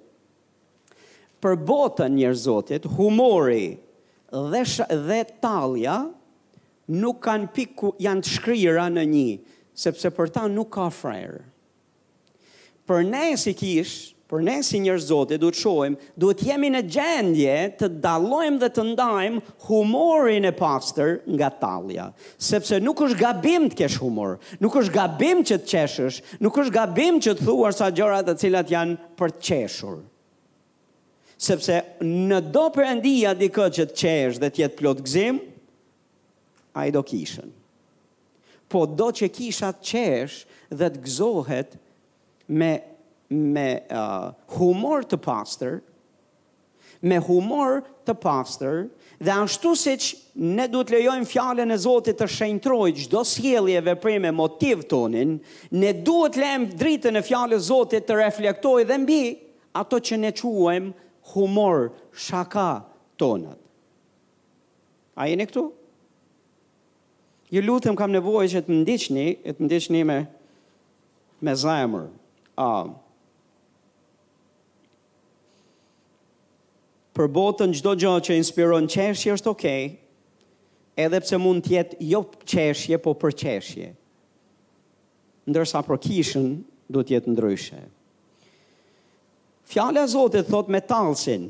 [1.41, 3.77] Për botën njërzotit, humori
[4.33, 5.97] dhe dhe tallja,
[6.87, 9.29] nuk kanë pikë ku janë të shkryra në një,
[9.77, 11.41] sepse për ta nuk ka frajrë.
[12.89, 16.67] Për ne si kishë, Për ne si njërë zote, du të shojmë, du të jemi
[16.73, 22.09] në gjendje të dalojmë dhe të ndajmë humorin e pastor nga talja.
[22.35, 26.75] Sepse nuk është gabim të kesh humor, nuk është gabim që të qeshësh, nuk është
[26.75, 30.01] gabim që të thuar sa gjërat të cilat janë për të qeshur.
[31.47, 35.39] Sepse në do përëndia di këtë që të qesh dhe tjetë plotë gzim,
[36.77, 37.49] a i do kishën.
[38.71, 40.37] Po do që kisha të qesh
[40.75, 41.77] dhe të gëzohet
[42.51, 42.71] me,
[43.31, 45.77] me uh, humor të pastor,
[47.07, 48.81] me humor të pastor,
[49.23, 53.93] dhe ashtu si që ne du të lejojmë fjallën e Zotit të shenjtroj gjdo sjeljeve
[54.01, 55.37] prej me motiv tonin,
[55.73, 59.21] ne du të lejmë dritën e fjallën e Zotit të reflektoj dhe mbi
[59.79, 60.91] ato që ne quajmë
[61.33, 61.87] humor,
[62.27, 62.67] shaka
[63.19, 63.63] tonët.
[65.17, 65.67] A jeni Këtu?
[67.53, 70.17] Ju lutëm kam nevojë që të më ndiqni, e të më ndiqni me,
[71.43, 72.09] me zemër.
[72.59, 72.89] Um,
[77.15, 82.23] për botën gjdo gjo që inspiron qeshje është okej, okay, edhe pse mund tjetë jo
[82.43, 83.91] qeshje, po për qeshje.
[85.47, 86.49] Ndërsa për kishën,
[86.91, 87.79] du tjetë ndryshe.
[89.67, 91.47] Fjale a Zotit thot me talsin,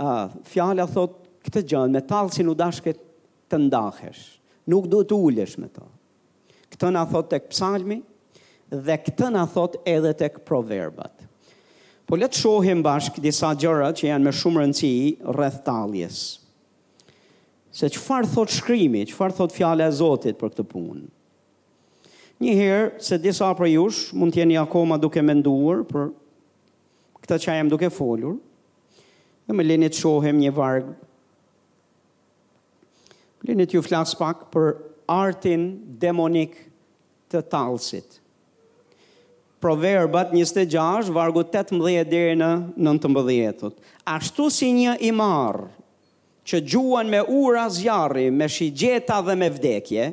[0.00, 3.00] uh, fjale a thot këtë gjënë, me talsin u dashket
[3.52, 4.22] të ndahesh,
[4.72, 5.84] nuk duhet të ulesh me to.
[6.72, 8.00] Këtë na thot tek psalmi
[8.72, 11.12] dhe këtë na thot edhe tek proverbat.
[12.08, 14.94] Po le të shohim bashkë disa gjëra që janë me shumë rëndësi
[15.36, 16.20] rreth talljes.
[17.72, 21.04] Se çfarë thot shkrimi, çfarë thot fjala e Zotit për këtë punë.
[22.42, 26.08] Një herë se disa për jush mund tjeni akoma duke menduar për
[27.22, 28.38] këtë që jam duke folur,
[29.46, 30.90] dhe me të shohim një varg
[33.42, 34.68] Lini t'ju flasë pak për
[35.10, 35.62] artin
[36.02, 36.52] demonik
[37.32, 38.20] të talësit.
[39.62, 42.50] Proverbat 26, vargu 18 dheri në
[42.86, 43.74] 19.
[44.14, 45.10] Ashtu si një i
[46.50, 50.08] që gjuan me ura zjarri, me shigjeta dhe me vdekje,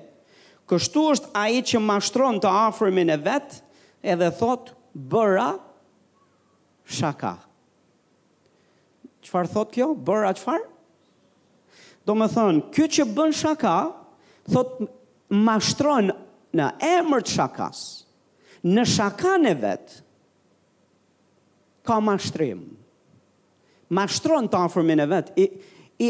[0.69, 3.61] kështu është a i që mashtron të afrimin e vetë,
[4.13, 4.73] edhe thot,
[5.09, 5.51] bëra
[6.99, 7.35] shaka.
[9.25, 9.93] Qëfar thot kjo?
[9.93, 10.61] Bëra qëfar?
[10.65, 10.67] Qëfar?
[12.09, 13.71] Do me thënë, kjo që bën shaka,
[14.49, 14.79] thot
[15.45, 16.07] mashtron
[16.57, 17.81] në emër të shakas,
[18.65, 19.99] në shakan e vetë,
[21.85, 22.63] ka mashtrim.
[23.99, 25.45] Mashtron të afërmin e vetë, i,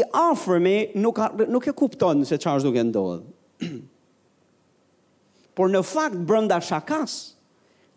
[0.22, 1.20] afërmi nuk,
[1.52, 3.70] nuk e kupton se qa është duke ndodhë.
[5.60, 7.18] Por në fakt brënda shakas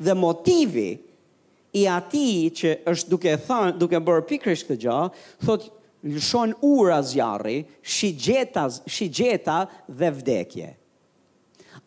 [0.04, 0.90] dhe motivi
[1.78, 5.16] i ati që është duke, thon, duke bërë pikrish këtë gjahë,
[5.48, 5.72] thotë
[6.04, 10.70] lëshon ura zjarri, shigjeta, shigjeta dhe vdekje.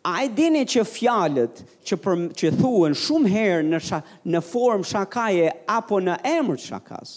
[0.07, 3.99] A e dini që fjalët që, për, që thuen shumë herë në, sh
[4.31, 7.17] në formë shakaje apo në emrë shakas,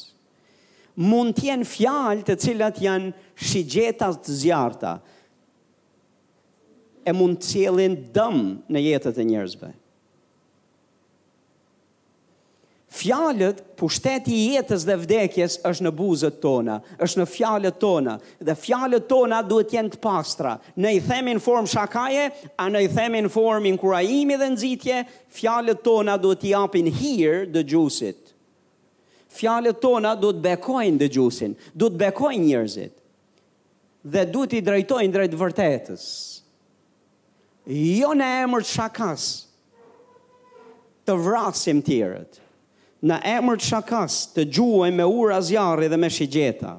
[1.00, 4.96] mund tjenë fjalë të cilat janë shigjeta të zjarta,
[7.08, 9.72] e mund të cilin dëmë në jetët e njerëzve.
[12.90, 18.56] Fjalët, pushteti i jetës dhe vdekjes është në buzët tona, është në fjalët tona, dhe
[18.58, 20.56] fjalët tona duhet të jenë të pastra.
[20.82, 22.24] Ne i themi në formë shakaje,
[22.58, 25.04] a ne i themi në formë inkurajimi dhe nxitje,
[25.38, 28.34] fjalët tona duhet të japin hir dëgjuesit.
[29.38, 32.96] Fjalët tona duhet të bekojnë dëgjuesin, duhet të bekojnë njerëzit.
[34.16, 36.08] Dhe duhet i drejtojnë drejt vërtetës.
[37.70, 39.30] Jo në emër të shakas
[41.06, 42.46] të vrasim të tjerët
[43.08, 46.74] në emër të shakas të gjuaj me ura zjarë dhe me shigjeta.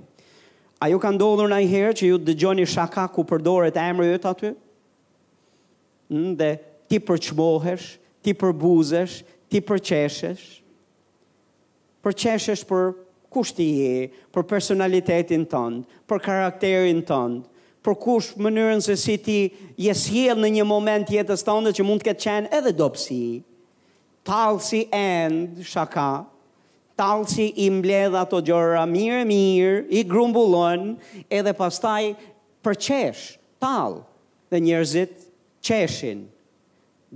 [0.81, 4.13] A ju ka ndodhur në i që ju të dëgjoni shaka ku përdore të emër
[4.15, 4.53] jëtë aty?
[6.11, 6.51] Në hm, dhe
[6.91, 7.89] ti përqmohesh,
[8.25, 10.45] ti përbuzesh, ti përqeshesh,
[12.05, 12.93] përqeshesh për
[13.31, 13.99] kushti je,
[14.35, 17.45] për personalitetin tëndë, për karakterin tëndë,
[17.87, 19.39] për kush mënyrën se si ti
[19.81, 23.39] jesjel në një moment jetës tëndë që mund të këtë qenë edhe dopsi i
[24.31, 26.09] talësi endë shaka,
[26.99, 30.93] talësi i mbledh ato gjora, mirë mirë, i grumbullon,
[31.35, 32.13] edhe pastaj
[32.63, 33.25] përqesh,
[33.63, 33.99] talë,
[34.53, 35.17] dhe njerëzit
[35.67, 36.23] qeshin,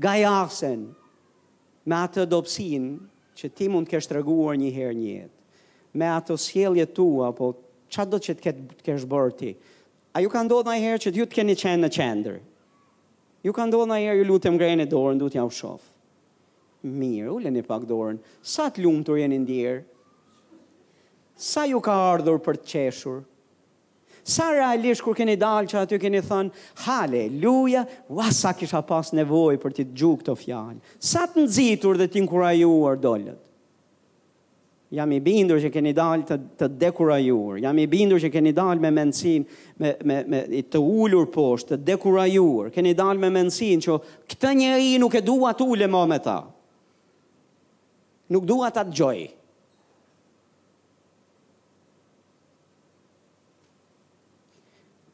[0.03, 0.89] gajasen,
[1.87, 2.91] me atë dopsin
[3.39, 5.33] që ti mund kesh të reguar një herë njëtë,
[6.01, 7.53] me atë sjelje tua, po
[7.95, 8.55] qa do që të
[8.89, 9.53] kesh bërë ti?
[10.19, 12.43] A ju ka ndodhë në herë që ju të keni qenë në qendër?
[13.47, 15.94] Ju ka ndodhë në herë ju lutëm grejnë e dorën, du t'ja u shofë
[16.93, 18.19] mirë, u lënë pak dorën.
[18.45, 19.83] Sa të lumtur jeni ndier.
[21.35, 23.23] Sa ju ka ardhur për të qeshur.
[24.25, 29.61] Sa realisht kur keni dalë që aty keni thënë haleluja, ua sa kisha pas nevojë
[29.61, 30.79] për të djuq të fjalë.
[31.01, 33.41] Sa të nxitur dhe të inkurajuar dolët.
[34.95, 37.57] Jam i bindur që keni dalë të të dekurajuar.
[37.65, 39.43] Jam i bindur që keni dalë me mendsin
[39.83, 42.69] me me me të ullur poshtë, të dekurajuar.
[42.71, 43.97] Keni dalë me mendsin që
[44.33, 44.53] këtë
[44.93, 46.39] i nuk e duat të ulë më me ta.
[48.29, 49.31] Nuk dua ta dëgjoj.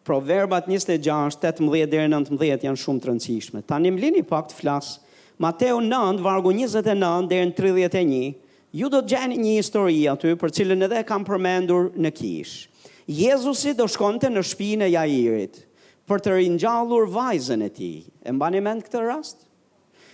[0.07, 3.61] Proverbat 26:18 deri dhe 19 janë shumë të rëndësishme.
[3.71, 4.95] Tanë më lini pak të flas.
[5.41, 8.35] Mateu 9 vargu 29 deri në 31.
[8.73, 12.55] Ju do të gjeni një histori aty për cilën edhe e kam përmendur në Kish.
[13.11, 15.63] Jezusi do shkonte në shtëpinë e Jairit
[16.11, 18.05] për të ringjallur vajzën e tij.
[18.27, 19.47] E mbani mend këtë rast?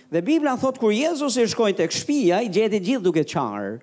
[0.09, 3.73] Dhe Biblia thot kur Jezus i shkojnë të këshpia, i gjeti gjithë duke qarë.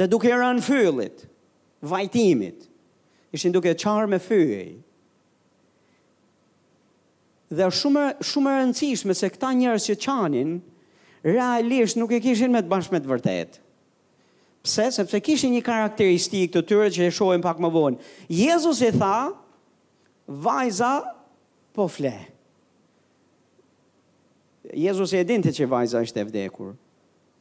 [0.00, 1.26] Dhe duke rënë fyllit,
[1.86, 2.64] vajtimit,
[3.36, 4.80] ishin duke qarë me fyllit.
[7.52, 10.56] Dhe shumë, shumë rëndësishme se këta njërës që qanin,
[11.22, 13.60] realisht nuk i kishin me të bashkë me të vërtetë.
[14.64, 18.12] Pse, sepse kishin një karakteristik të tyre që e shojnë pak më vonë.
[18.40, 19.14] Jezus i tha,
[20.48, 20.94] vajza
[21.76, 22.31] po flehë.
[24.72, 26.72] Jezus e dinte që vajza ishte e vdekur,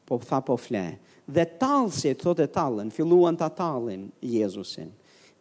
[0.06, 0.98] po tha po fle.
[1.32, 4.90] Dhe tallësit thot e tallën, filluan ta tallin Jezusin.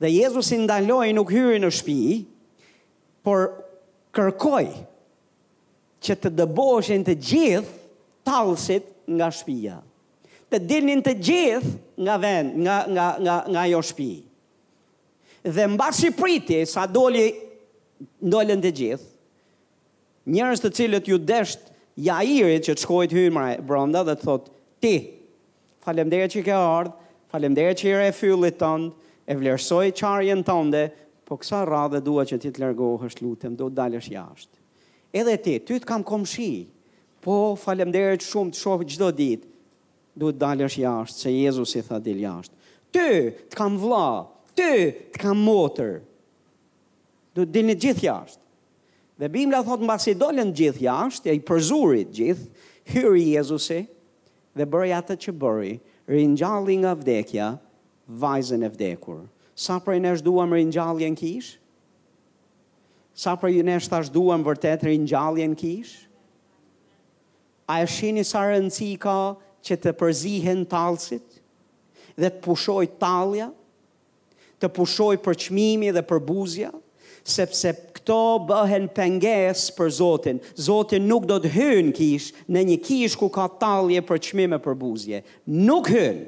[0.01, 2.21] Dhe Jezusi ndaloi nuk hyri në shtëpi,
[3.27, 3.49] por
[4.17, 4.69] kërkoi
[6.07, 7.75] që të dëboheshin të gjithë
[8.29, 9.81] tallësit nga shtëpia.
[10.51, 11.73] Të dilnin të gjithë
[12.07, 14.13] nga vend, nga nga nga nga ajo shtëpi.
[15.57, 17.27] Dhe mbasi priti sa doli
[18.23, 19.11] ndolën të gjithë,
[20.31, 21.70] njerëz të cilët ju desht
[22.01, 24.47] Jairit që të shkoj të hymra e bronda dhe të thot,
[24.81, 24.93] ti,
[25.85, 26.95] falemdere që ke ardhë,
[27.33, 28.93] falemdere që i re fyllit tëndë,
[29.31, 30.85] e vlerësoj qarjen tënde,
[31.29, 34.53] po kësa radhe dua që ti të lërgohë është lutem, do të dalësh jashtë.
[35.21, 36.49] Edhe ti, ty të kam kom shi,
[37.23, 39.53] po falemdere që shumë të shofë gjdo ditë,
[40.19, 42.57] do të dalësh jashtë, se Jezus i tha dil jashtë.
[42.95, 43.07] Ty
[43.53, 44.07] të kam vla,
[44.59, 44.73] ty
[45.13, 45.99] të kam motër,
[47.37, 48.40] do të dilë gjithë jashtë.
[49.21, 52.47] Dhe la thot mbasi i dolën gjithë jashtë, ja i përzurit gjithë,
[52.93, 53.83] hyri Jezusi
[54.57, 55.75] dhe bëri atë që bëri,
[56.09, 57.49] ringjalli nga vdekja
[58.23, 59.19] vajzën e vdekur.
[59.61, 61.51] Sa prej ne duam ringjalljen kish?
[63.13, 65.93] Sa prej ne ashtë duam vërtet ringjalljen kish?
[67.71, 69.19] A e shini sa rëndësi ka
[69.61, 71.43] që të përzihen talsit
[72.17, 73.51] dhe të pushoj talja,
[74.61, 76.73] të pushoj për qmimi dhe për buzja?
[77.31, 78.17] sepse këto
[78.49, 80.41] bëhen penges për Zotin.
[80.59, 84.77] Zotin nuk do të hynë kish në një kish ku ka talje për qmime për
[84.81, 85.23] buzje.
[85.49, 86.21] Nuk hyn.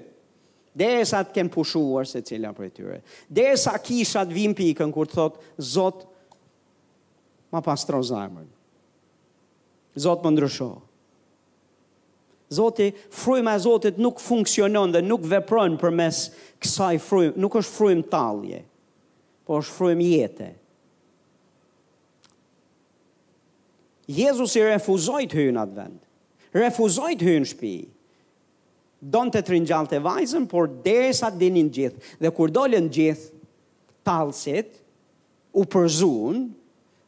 [0.73, 3.01] Derisa të kem pushuar se cila për e tyre.
[3.29, 6.07] Derisa e sa kisha të pikën kur të thotë, Zot,
[7.53, 8.49] ma pastro zajmërën.
[10.01, 10.71] Zot më ndrysho.
[12.53, 16.25] Zoti, frujma e Zotit nuk funksionon dhe nuk vepron për mes
[16.63, 17.37] kësaj frujmë.
[17.41, 18.63] Nuk është frujmë talje,
[19.45, 20.49] po është frujmë jetë.
[20.49, 20.61] jetë
[24.11, 25.99] Jezus i refuzoj të hynë atë vend,
[26.57, 27.75] refuzoj të hynë shpi,
[29.03, 33.31] donë të gjallë të vajzën, por dere sa dinin gjithë, dhe kur dollën gjithë,
[34.07, 34.81] talësit,
[35.55, 36.49] u përzun,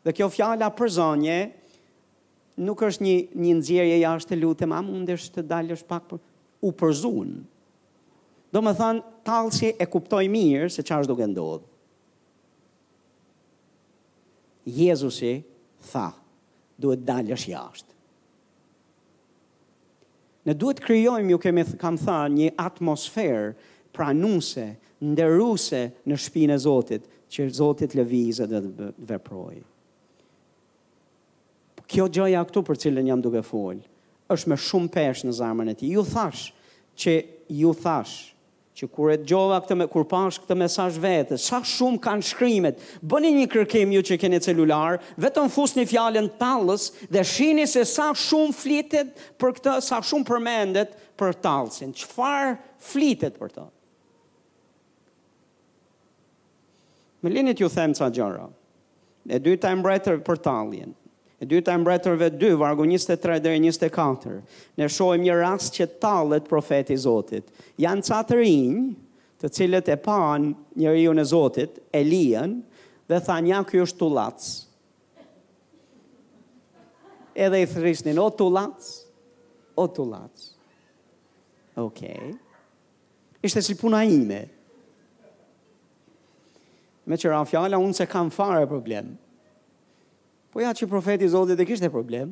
[0.05, 1.41] dhe kjo fjalla përzonje,
[2.63, 6.23] nuk është një, një nëzirje jashtë të lutëm, a mundesh të dalësh pak për,
[6.65, 7.41] u përzun.
[8.55, 11.73] Do më thanë, talësit e kuptoj mirë, se qa është duke ndodhë.
[14.79, 15.35] Jezusi
[15.91, 16.23] thakë,
[16.81, 17.91] duhet dalësh jashtë.
[20.45, 23.55] Ne duhet krijojmë, ju kemi kam thënë, një atmosferë
[23.97, 24.67] pranuese,
[25.05, 29.63] nderuese në shpinën e Zotit, që Zoti të lëvizë dhe të veprojë.
[31.79, 33.81] Po kjo gjëja këtu për cilën jam duke fol,
[34.31, 35.89] është me shumë peshë në zemrën e ti.
[35.95, 36.51] Ju thash
[37.01, 37.17] që
[37.53, 38.34] ju thash,
[38.75, 42.81] që kur e dëgjova këtë me kur pash këtë mesazh vetë, sa shumë kanë shkrimet.
[43.07, 48.09] Bëni një kërkim ju që keni celular, vetëm fusni fjalën tallës dhe shihni se sa
[48.19, 51.95] shumë flitet për këtë, sa shumë përmendet për tallsin.
[52.03, 53.69] Çfarë flitet për të?
[57.25, 58.51] Më lini të ju them ca gjëra.
[59.33, 60.91] E dyta e mbretër për talljen.
[61.39, 64.43] E dyta e mbretërve 2, vargu 23 dhe 24.
[64.79, 67.49] Ne shohim një rast që tallet profeti i Zotit.
[67.83, 68.85] Janë ca të rinj,
[69.43, 72.61] të cilët e pan njeriu në Zotit, Elian,
[73.11, 74.47] dhe than ja ky është tullac.
[77.35, 78.87] Edhe i thrisnin o tullac,
[79.75, 80.47] o tullac.
[81.75, 82.21] Okej.
[82.23, 82.35] Okay.
[83.45, 84.45] Ishte si puna ime.
[87.05, 89.11] Me që rafjala, unë se kam fare problem.
[90.55, 92.29] Po ja që profeti Zotit e kishte problem,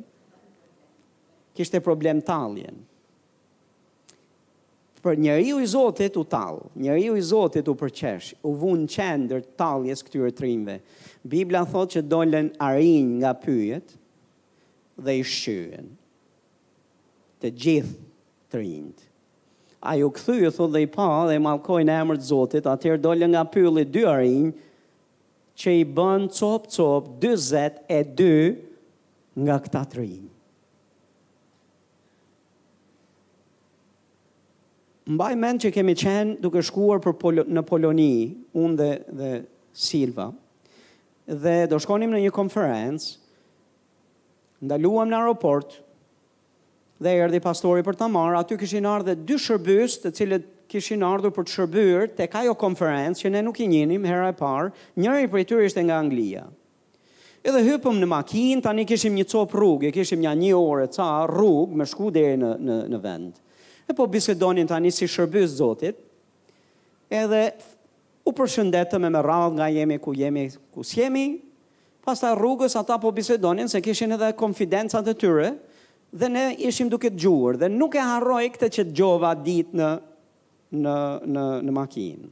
[1.59, 2.77] kishte problem taljen.
[5.03, 8.85] Për njeri u i Zotit u tal, njeri u i Zotit u përqesh, u vun
[8.87, 10.77] qender taljes këtyre trimve.
[11.27, 13.97] Biblia thot që dollen arin nga pyjet
[15.03, 15.91] dhe i shqyën
[17.43, 17.99] të gjithë
[18.55, 19.03] trimt.
[19.83, 23.03] A ju këthy, thot dhe i pa, dhe i malkojnë e emër të Zotit, atër
[23.03, 24.53] dollen nga pyllit dy arin,
[25.63, 27.33] që i bën cop cop 2
[29.47, 30.29] nga këta trim.
[35.13, 38.11] Mbaj mend që kemi qenë duke shkuar për në Poloni,
[38.55, 39.31] unë dhe, dhe
[39.83, 40.29] Silva,
[41.27, 43.17] dhe do shkonim në një konferencë,
[44.63, 45.81] ndaluam në aeroport
[47.03, 51.33] dhe erdhi pastori për të marr, aty kishin ardhur dy shërbys, të cilët kishin ardhur
[51.37, 54.71] për të shërbyer tek ajo konferencë që ne nuk i njihnim hera e parë.
[54.97, 56.47] Njëri prej tyre ishte nga Anglia.
[57.43, 61.79] Edhe hypëm në makinë, tani kishim një copë rrugë, kishim nja një orë ca rrugë
[61.81, 63.41] me shku deri në në në vend.
[63.91, 65.99] E po bisedonin tani si shërbys Zotit.
[67.13, 67.43] Edhe
[68.25, 71.27] u përshëndetëm me radhë nga jemi ku jemi, ku s'jemi.
[72.07, 75.51] Pasta rrugës ata po bisedonin se kishin edhe konfidencat të tyre
[76.13, 79.91] dhe ne ishim duke dëgjuar dhe nuk e harroj këtë që dëgova ditë në
[80.73, 80.97] në,
[81.29, 82.31] në, në makinë.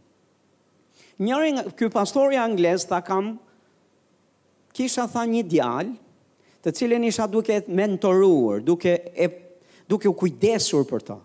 [1.20, 3.35] Njëri nga ky pastori anglez tha kam
[4.76, 9.29] kisha tha një djalë të cilën isha duke mentoruar, duke e
[9.90, 11.18] duke u kujdesur për ta.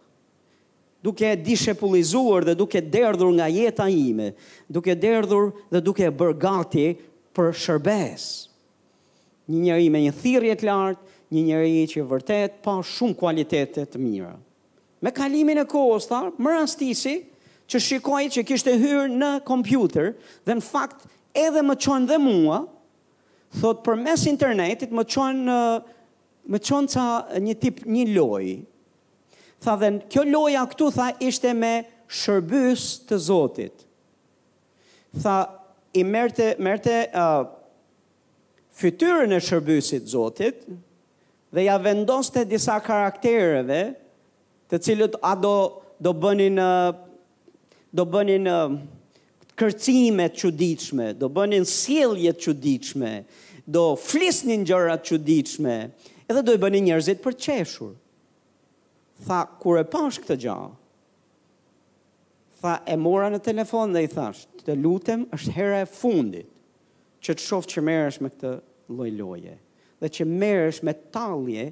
[1.06, 4.32] Duke dishepullizuar dhe duke derdhur nga jeta ime,
[4.68, 6.88] duke derdhur dhe duke e bërë gati
[7.36, 8.26] për shërbes.
[9.46, 14.02] Një njeri me një thirrje të lartë, një njeri që vërtet pa shumë kualitete të
[14.02, 14.34] mira
[15.06, 17.14] me kalimin e kohës, thar, më rastisi
[17.70, 20.14] që shikoj që kishte hyrë në kompjuter
[20.46, 21.06] dhe në fakt
[21.38, 22.60] edhe më qonë dhe mua,
[23.60, 25.58] thot për mes internetit më qonë,
[26.54, 27.10] më qonë
[27.46, 28.56] një tip një loj.
[29.66, 31.74] Tha dhe kjo loja këtu tha ishte me
[32.20, 33.86] shërbys të zotit.
[35.22, 35.36] Tha
[35.96, 37.46] i merte, merte uh,
[38.76, 40.66] fytyrën e shërbysit zotit
[41.56, 43.84] dhe ja vendoste disa karaktereve
[44.70, 45.56] të cilët a do,
[46.02, 46.58] do bënin,
[47.96, 48.50] do bënin
[49.60, 53.12] kërcimet që diqme, do bënin sieljet që diqme,
[53.66, 55.78] do flisnin gjërat që diqme,
[56.30, 57.94] edhe do i bënin njerëzit për qeshur.
[59.26, 60.72] Tha, kur e pash këtë gjahë,
[62.60, 66.50] tha, e mora në telefon dhe i thash, të lutem është hera e fundit,
[67.26, 68.52] që të shofë që merësh me këtë
[68.98, 69.56] lojloje,
[70.04, 71.70] dhe që merësh me talje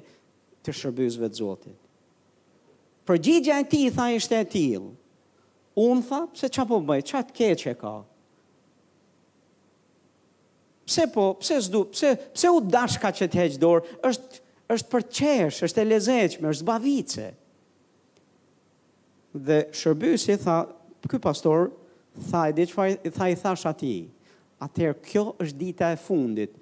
[0.66, 1.78] të shërbyzve të zotit
[3.06, 4.90] përgjigja e ti, tha, ishte e tilë.
[5.80, 7.94] Unë tha, pse qa po bëjt, qa të keqe ka?
[10.88, 14.42] Pse po, pse zdu, pse, pse u dashka që të heqë dorë, është,
[14.76, 17.28] është për qesh, është e lezeqme, është bavice.
[19.48, 20.58] Dhe shërbysi, tha,
[21.08, 21.70] këj pastor,
[22.28, 23.94] tha, e diqë tha i thash ati,
[24.64, 26.52] atëherë kjo është dita e fundit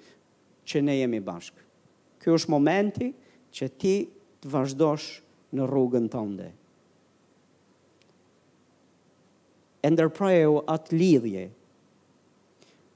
[0.67, 1.61] që ne jemi bashkë.
[2.23, 3.11] Kjo është momenti
[3.53, 3.95] që ti
[4.43, 5.11] të vazhdosh
[5.53, 6.49] në rrugën tënde.
[9.85, 11.45] Ender prajo atë lidhje.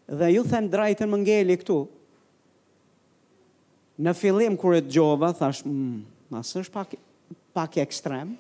[0.08, 1.80] Dhe ju them drajtën më ngeli këtu.
[4.02, 6.02] Në fillim kër e të gjova, thash, mm,
[6.32, 6.96] masë është pak,
[7.58, 8.36] pak ekstrem.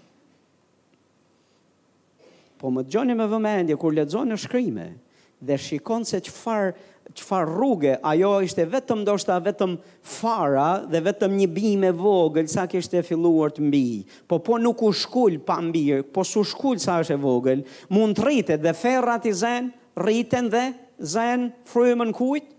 [2.58, 4.98] Po më dëgjoni gjoni me vëmendje, kër le zonë në shkrimet,
[5.42, 6.72] dhe shikon se qëfar,
[7.16, 12.48] qëfar rrugë, ajo ishte vetëm do shta vetëm fara dhe vetëm një bi e vogël,
[12.52, 13.84] sa kështë e filluar të mbi,
[14.28, 17.64] po po nuk u shkull pa mbi, po su shkull sa është e vogël,
[17.94, 19.70] mund të rritet dhe ferrat i zen,
[20.00, 20.66] rriten dhe
[21.02, 22.54] zen frymen kujt,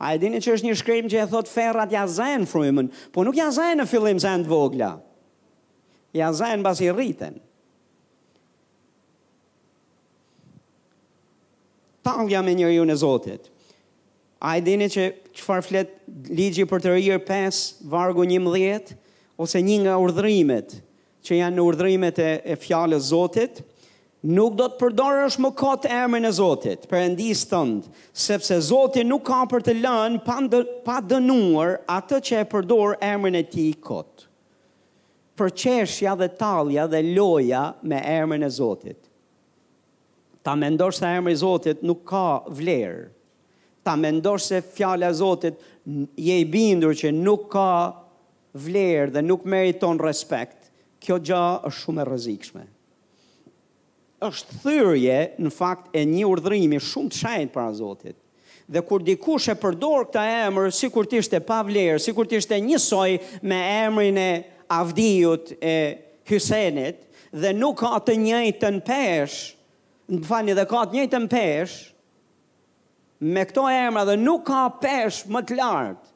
[0.00, 3.20] A e dini që është një shkrim që e thot ferrat ja zen frumën, po
[3.26, 4.94] nuk ja zen e fillim zen të vogla,
[6.16, 7.36] ja zen bas i rriten.
[12.06, 13.48] talja me njëri unë e Zotit.
[14.40, 15.04] A i dini që
[15.36, 15.90] qëfar flet
[16.32, 17.58] ligji për të rirë 5,
[17.92, 18.94] vargu 11,
[19.40, 20.78] ose një nga urdhrimet,
[21.24, 23.60] që janë në urdhrimet e, e fjallës Zotit,
[24.36, 29.26] nuk do të përdorësh më kotë emrin e Zotit, për endisë tëndë, sepse Zotit nuk
[29.28, 30.38] ka për të lënë pa,
[30.88, 34.24] pa dënuar atë që e përdorë emrin e ti kotë.
[35.40, 39.09] Për qeshja dhe talja dhe loja me emrin e Zotit
[40.42, 42.26] ta mendosh se emri i Zotit nuk ka
[42.56, 43.08] vlerë.
[43.84, 45.58] Ta mendosh se fjala e Zotit
[46.16, 47.66] je i bindur që nuk ka
[48.54, 50.68] vlerë dhe nuk meriton respekt.
[51.00, 52.64] Kjo gjë është shumë e rrezikshme.
[54.28, 58.16] Është thyrje në fakt e një urdhrimi shumë të shenjtë para Zotit.
[58.70, 62.58] Dhe kur dikush e përdor këtë emër sikur të ishte pa vlerë, sikur të ishte
[62.62, 63.12] njësoj
[63.42, 64.30] me emrin e
[64.70, 65.76] Avdiut e
[66.30, 67.00] Hysenit
[67.34, 69.48] dhe nuk ka të njëjtën peshë,
[70.10, 71.74] Në përfani dhe ka të në pesh,
[73.30, 76.10] me këto emra dhe nuk ka pesh më të lartë,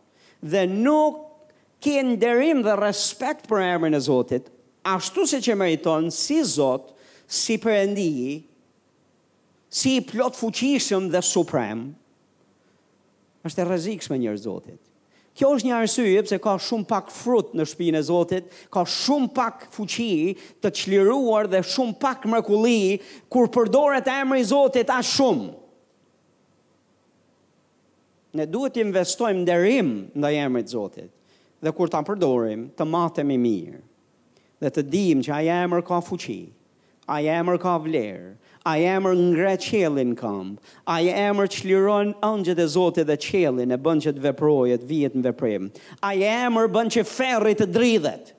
[0.55, 1.21] dhe nuk
[1.85, 4.49] ke derim dhe respekt për emrin e Zotit,
[4.97, 6.91] ashtu se që meriton si Zot,
[7.29, 8.11] si për endi,
[9.75, 11.87] si plot fuqishëm dhe suprem,
[13.47, 14.84] është e rezikshme njërë Zotit.
[15.35, 19.33] Kjo është një arsye pse ka shumë pak frut në shtëpinë e Zotit, ka shumë
[19.35, 20.09] pak fuqi
[20.63, 23.01] të çliruar dhe shumë pak mrekulli
[23.35, 25.49] kur përdoret emri i Zotit aq shumë.
[28.39, 31.11] Ne duhet të investojmë nderim ndaj emrit të Zotit
[31.65, 33.83] dhe kur ta përdorim të matemi mirë
[34.63, 36.39] dhe të dimë që ai emër ka fuqi,
[37.15, 38.31] ai emër ka vlerë,
[38.67, 40.57] I emër ngre qelin kam,
[40.89, 45.13] I emër që liron ëngjët e zote dhe qelin, e bën që të veprojët, vjet
[45.19, 45.67] në veprim,
[46.13, 48.31] I emër bën që ferrit të dridhet,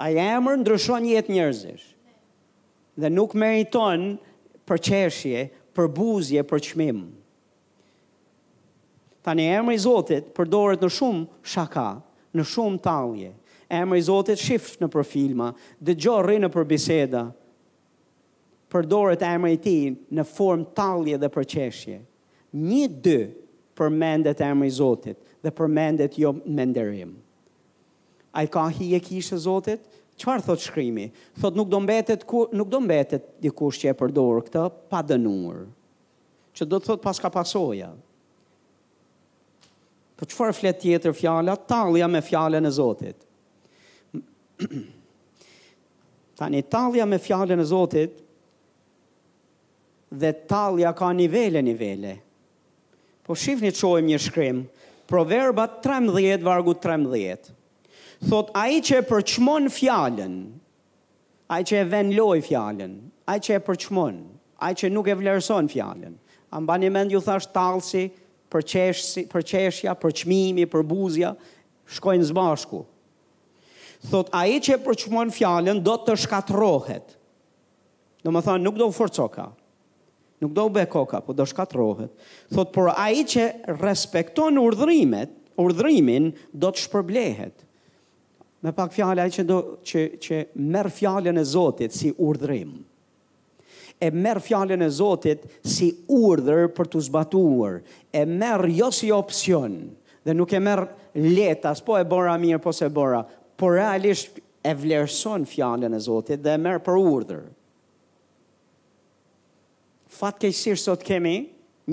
[0.00, 1.84] I emër ndryshon jetë njërzish,
[3.04, 4.14] dhe nuk meriton
[4.68, 5.44] për qeshje,
[5.76, 7.02] për buzje, për qmim.
[9.24, 11.88] Tani emër i zotit përdoret në shumë shaka,
[12.36, 13.34] në shumë talje,
[13.74, 17.24] emër i zotit shift në profilma, dëgjoj dhe gjorri në për biseda,
[18.74, 21.98] përdoret emri i tij në formë tallje dhe përqeshje.
[22.58, 23.18] Një dë
[23.78, 27.14] përmendet emri i Zotit dhe përmendet jo menderim.
[28.34, 29.84] Ai ka hi e kishë Zotit,
[30.18, 31.08] çfarë thot shkrimi?
[31.38, 35.62] Thot nuk do mbetet ku nuk do mbetet dikush që e përdor këtë pa dënur.
[36.54, 37.92] Që do të thot paska pasoja.
[40.14, 41.54] Po çfarë flet tjetër fjala?
[41.58, 43.22] Tallja me fjalën e Zotit.
[46.38, 48.22] Tani tallja me fjalën e Zotit
[50.18, 52.18] dhe talja ka nivele nivele.
[53.24, 54.58] Po shifni të shojmë një shkrim,
[55.10, 57.50] proverbat 13 vargu 13.
[58.28, 60.36] Thot, a i që e përqmon fjallën,
[61.52, 62.94] a i që e venloj fjallën,
[63.28, 64.18] a i që e përqmon,
[64.64, 66.14] a i që nuk e vlerëson fjallën.
[66.54, 68.06] A mba një mend ju thasht talësi,
[68.54, 71.32] përqeshja, përqmimi, përbuzja,
[71.96, 72.84] shkojnë zbashku.
[74.12, 77.16] Thot, a i që e përqmon fjallën, do të shkatrohet.
[78.24, 79.48] Në më thonë, nuk do u forco ka
[80.44, 82.12] nuk do u bë koka, po do shkatrohet.
[82.52, 83.46] Thot por ai që
[83.80, 87.62] respekton urdhrimet, urdhrimin do të shpërblehet.
[88.64, 90.38] Me pak fjalë ai që do që që
[90.72, 92.74] merr fjalën e Zotit si urdhrim.
[94.02, 97.80] E merr fjalën e Zotit si urdhër për të zbatuar.
[98.12, 99.76] E merr jo si opcion,
[100.24, 100.88] dhe nuk e merr
[101.20, 103.20] letas, po e bora mirë po se bora,
[103.56, 107.44] por realisht e vlerëson fjalën e Zotit dhe e merr për urdhër
[110.14, 111.34] fatë ke sot kemi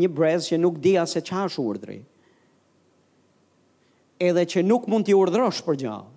[0.01, 1.97] një brezë që nuk dhja se qa është urdri.
[4.21, 6.09] Edhe që nuk mund t'i urdrosh për gjallë.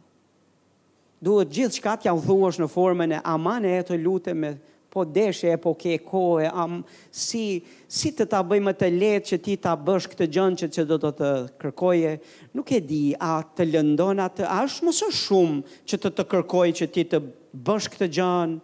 [1.24, 4.50] Duhet gjithë shkat janë dhuash në formën e amane e të lute me
[4.92, 6.74] po deshe e po ke kohë, am,
[7.10, 10.84] si, si të ta bëjmë të letë që ti ta bësh këtë gjënë që, që
[10.92, 11.30] do të të
[11.64, 12.12] kërkoje,
[12.54, 16.68] nuk e di a të lëndon, a të më mësë shumë që të të kërkoj
[16.82, 17.22] që ti të
[17.66, 18.62] bësh këtë gjënë,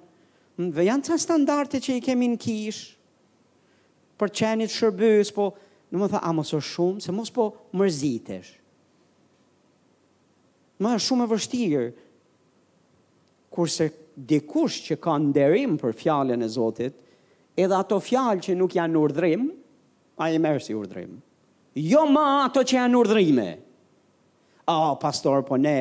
[0.79, 2.87] ve janë të standarte që i kemi në kishë,
[4.21, 5.49] për qenit shërbys, po
[5.91, 7.49] në më tha, a mos është shumë, se mos po
[7.81, 8.51] mërzitesh.
[10.81, 11.87] Më është shumë e vështirë,
[13.53, 13.89] kurse
[14.31, 16.95] dikush që ka nderim për fjallën e Zotit,
[17.61, 19.49] edhe ato fjallë që nuk janë urdhrim,
[20.21, 21.17] a i merë si urdhrim.
[21.91, 23.49] Jo ma ato që janë urdhrime.
[24.71, 25.75] A, oh, pastor, po ne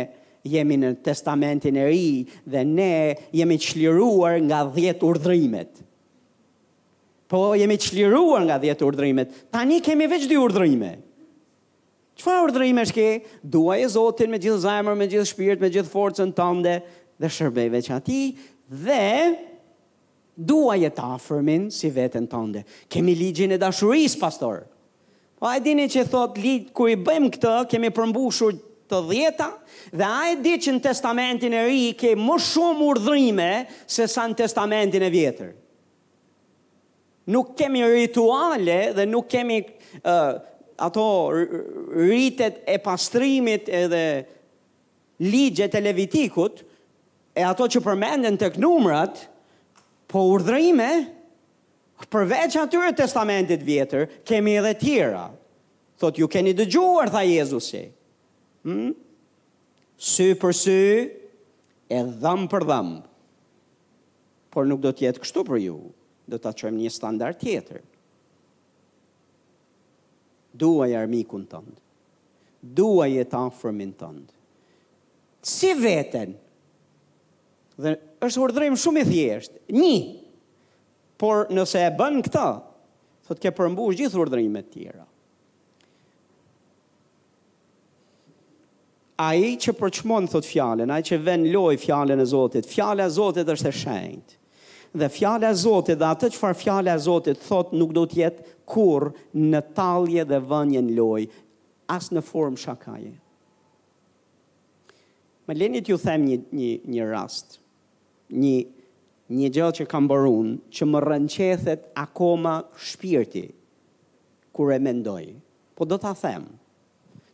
[0.47, 2.09] jemi në testamentin e ri
[2.49, 2.91] dhe ne
[3.35, 5.81] jemi qliruar nga dhjetë urdhrimet
[7.29, 11.05] po jemi qliruar nga 10 urdrimet, tani kemi veç dhjetë urdrimet.
[12.19, 13.05] Qëfar urdrimet shke?
[13.47, 16.73] Dua e Zotin me gjithë zajmër, me gjithë shpirt, me gjithë forcën tënde
[17.21, 18.23] dhe shërbeve që ati,
[18.65, 19.05] dhe
[20.49, 22.65] dua e ta fërmin si vetën tënde.
[22.91, 24.65] Kemi ligjin e dashuris, pastor.
[25.39, 29.45] Po a e dini që thot, kër i bëjmë këtë, kemi përmbushur të të dhjeta,
[29.93, 33.49] dhe a e di që në testamentin e ri ke më shumë urdhrime
[33.85, 35.51] se sa në testamentin e vjetër
[37.31, 39.59] nuk kemi rituale dhe nuk kemi
[40.03, 40.31] uh,
[40.79, 44.05] ato rritet e pastrimit edhe
[45.31, 46.55] ligjet e levitikut,
[47.39, 49.25] e ato që përmenden të kënumrat,
[50.09, 50.87] po urdhërime,
[52.09, 55.25] përveç atyre testamentit vjetër, kemi edhe tjera.
[55.99, 57.81] Thot, ju keni dëgjuar, tha Jezusi.
[58.63, 58.93] Hmm?
[59.99, 60.77] Sy për sy,
[61.91, 62.93] e dhëm për dhëm.
[64.55, 65.75] Por nuk do tjetë kështu për ju.
[65.75, 65.97] Kështu për ju
[66.29, 67.81] do ta çojmë një standard tjetër.
[70.61, 71.75] Duaj armikun tënd.
[72.77, 74.31] Duaj të afërmin tënd.
[75.47, 76.35] Si veten?
[77.79, 77.93] Dhe
[78.27, 79.61] është urdhërim shumë i thjeshtë.
[79.77, 79.93] Një.
[81.19, 82.45] Por nëse e bën këtë,
[83.27, 85.05] thotë ke përmbush gjithë urdhërimet tjera.
[89.19, 93.03] A i që përqmonë, thot fjallën, a i që ven loj fjallën e Zotit, fjallën
[93.03, 94.38] e Zotit është e shenjtë
[94.93, 98.47] dhe fjale a Zotit dhe atë që fjala fjale a Zotit thot nuk do tjetë
[98.69, 101.27] kur në talje dhe vënjen loj,
[101.89, 103.13] as në formë shakaje.
[105.49, 107.55] Më lenit ju them një, një, një rast,
[108.29, 108.53] një,
[109.33, 113.47] një gjellë që kam bërun, që më rënqethet akoma shpirti,
[114.53, 115.31] kur e mendoj.
[115.73, 116.45] Po do t'a them,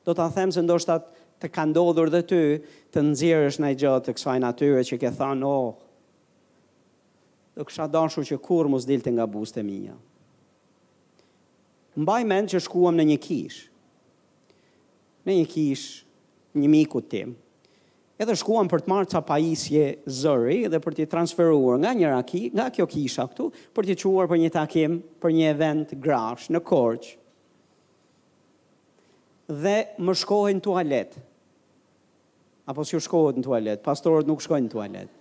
[0.07, 1.11] do t'a them se ndoshtat
[1.43, 2.41] të ka ndodhur dhe ty,
[2.95, 5.73] të nxjerrësh në gjellë të kësaj natyre që ke thënë, oh,
[7.55, 9.95] do kësha dashu që kur mos dilte nga buste minja.
[11.95, 13.59] Mbaj men që shkuam në një kish,
[15.27, 15.85] në një kish,
[16.59, 17.31] një miku tim,
[18.19, 19.85] edhe shkuam për të marrë ca pajisje
[20.15, 24.27] zëri edhe për t'i transferuar nga një raki, nga kjo kisha këtu, për t'i quar
[24.31, 27.15] për një takim, për një event grash në korqë,
[29.61, 31.15] dhe më shkohen tualet,
[32.67, 35.14] apo u shkohet në tualet, pastorët nuk shkohen në tualet,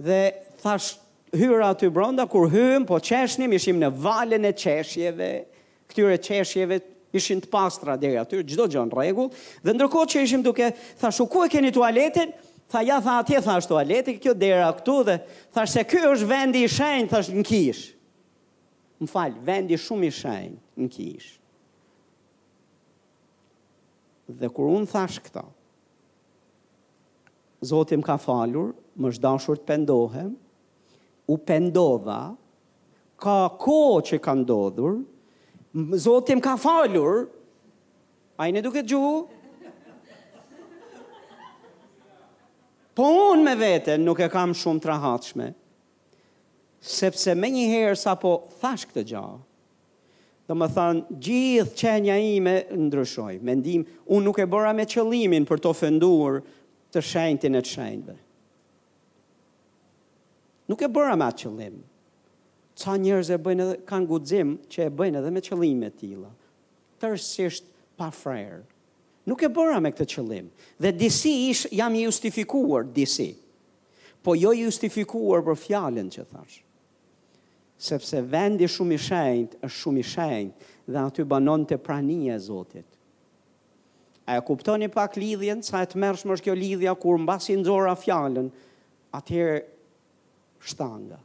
[0.00, 0.32] dhe
[0.62, 0.96] thash
[1.34, 5.30] hyra aty bronda, kur hymë, po qeshnim, ishim në valen e qeshjeve,
[5.90, 6.80] këtyre qeshjeve
[7.18, 9.28] ishin të pastra dhe aty, çdo gjo në regu,
[9.66, 12.32] dhe ndërkot që ishim duke, thashu, ku e keni tualetin?
[12.70, 15.16] Tha, ja, tha, atje, thash tualetin, kjo dera këtu, dhe
[15.56, 17.80] thash se kjo është vendi i shenjë, thash në kish.
[19.00, 21.32] Më falj, vendi shumë i shenjë në kish.
[24.40, 25.48] Dhe kur unë thash këto,
[27.60, 30.30] Zotë më ka falur, më shdashur të pendohem,
[31.30, 32.20] u pendova,
[33.20, 34.98] ka ko që ka ndodhur,
[36.02, 37.28] Zotë më ka falur,
[38.40, 39.02] a i në duke gju,
[42.96, 45.50] po unë me vete nuk e kam shumë të rahatshme,
[46.82, 48.32] sepse me një herë sa po
[48.62, 49.38] thash këtë gjahë,
[50.50, 52.56] dhe më thanë, gjithë qenja ime
[52.88, 56.40] ndryshoj, me ndim, unë nuk e bëra me qëlimin për të ofenduar,
[56.92, 58.16] të shenjtën në të shenjtëve.
[60.70, 61.78] Nuk e bëra me atë qëllim.
[62.80, 66.30] Ca njerëz e bëjnë edhe kanë guxim që e bëjnë edhe me qëllime të tilla.
[67.02, 67.66] Tërsisht
[67.98, 68.62] pa frerë.
[69.28, 70.46] Nuk e bëra me këtë qëllim.
[70.82, 73.30] Dhe disi ish jam i justifikuar disi.
[74.22, 76.62] Po jo i justifikuar për fjalën që thash.
[77.80, 82.42] Sepse vendi shumë i shenjt, është shumë i shenjt, dhe aty banon të prania e
[82.46, 82.86] Zotit.
[84.30, 87.56] A e kuptoni pak lidhjen, sa e të mërshë mërshë kjo lidhja, kur në basi
[87.58, 88.46] në zora fjallën,
[89.18, 89.56] atëherë
[90.70, 91.18] shtanga.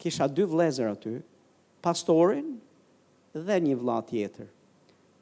[0.00, 1.12] Kisha dy vlezër aty,
[1.84, 2.54] pastorin
[3.36, 4.48] dhe një vla tjetër.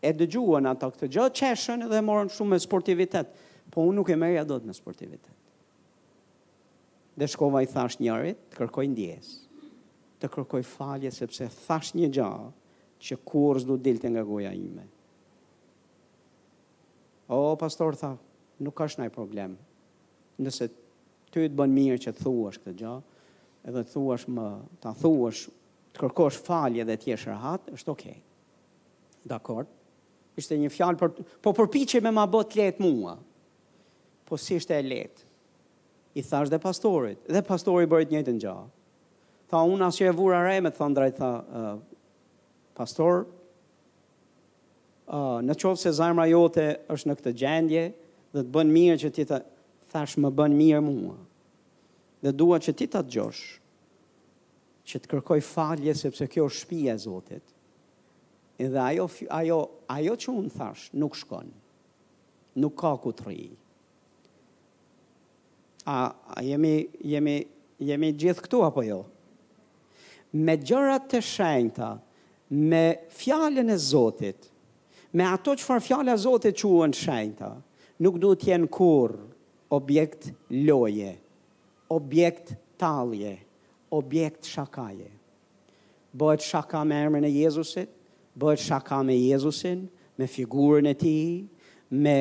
[0.06, 3.34] E dëgjuën ato këtë gjë, qeshën dhe morën shumë me sportivitet,
[3.74, 5.34] po unë nuk e merja do të me sportivitet.
[7.18, 9.34] Dhe shkova i thash njërit, të kërkoj ndjes,
[10.22, 12.52] të kërkoj falje, sepse thash një gjallë,
[13.00, 14.84] që kur s'du dilte nga goja ime.
[17.32, 18.12] O, pastor, tha,
[18.62, 19.56] nuk është nëjë problem.
[20.42, 20.68] Nëse
[21.30, 22.92] ty të bën mirë që të thuash këtë gjë,
[23.70, 24.46] edhe të thuash më,
[24.82, 25.44] ta thuash,
[25.94, 28.16] të kërkosh falje dhe të jesh rahat, është okay.
[29.30, 29.68] Dakor.
[30.40, 33.14] Ishte një fjalë për po përpiqe me ma bë të lehtë mua.
[34.26, 35.26] Po si ishte e lehtë?
[36.18, 38.56] I thash dhe pastorit, dhe pastori bëri të njëjtën gjë.
[39.50, 41.30] Tha unë asje e vura re me thon drejt tha,
[42.76, 43.24] pastor,
[45.10, 47.84] uh, në qovë se zajmëra jote është në këtë gjendje,
[48.30, 49.40] dhe të bënë mirë që ti të
[49.92, 51.16] thash më bënë mirë mua,
[52.22, 53.40] dhe dua që ti të të gjosh,
[54.90, 57.42] që të kërkoj falje sepse kjo është e zotit,
[58.60, 59.08] edhe ajo,
[59.38, 59.58] ajo,
[59.90, 61.48] ajo që unë thash nuk shkon,
[62.60, 63.56] nuk ka ku të rrijë,
[65.88, 65.96] A,
[66.36, 67.38] a jemi, jemi,
[67.80, 68.98] jemi gjithë këtu apo jo?
[70.36, 71.88] Me gjërat të shenjta,
[72.50, 74.50] me fjallën e Zotit,
[75.14, 76.94] me ato që farë fjallë e Zotit që uën
[78.00, 79.14] nuk du t'jen kur
[79.74, 81.12] objekt loje,
[81.92, 83.36] objekt talje,
[83.92, 85.10] objekt shakaje.
[86.12, 87.88] Bëhet shaka me emrën e Jezusit,
[88.34, 89.84] bëhet shaka me Jezusin,
[90.18, 91.16] me figurën e ti,
[91.90, 92.16] me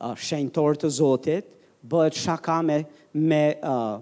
[0.00, 1.44] uh, shenjtor të Zotit,
[1.84, 2.78] bëhet shaka me,
[3.12, 4.00] me, uh,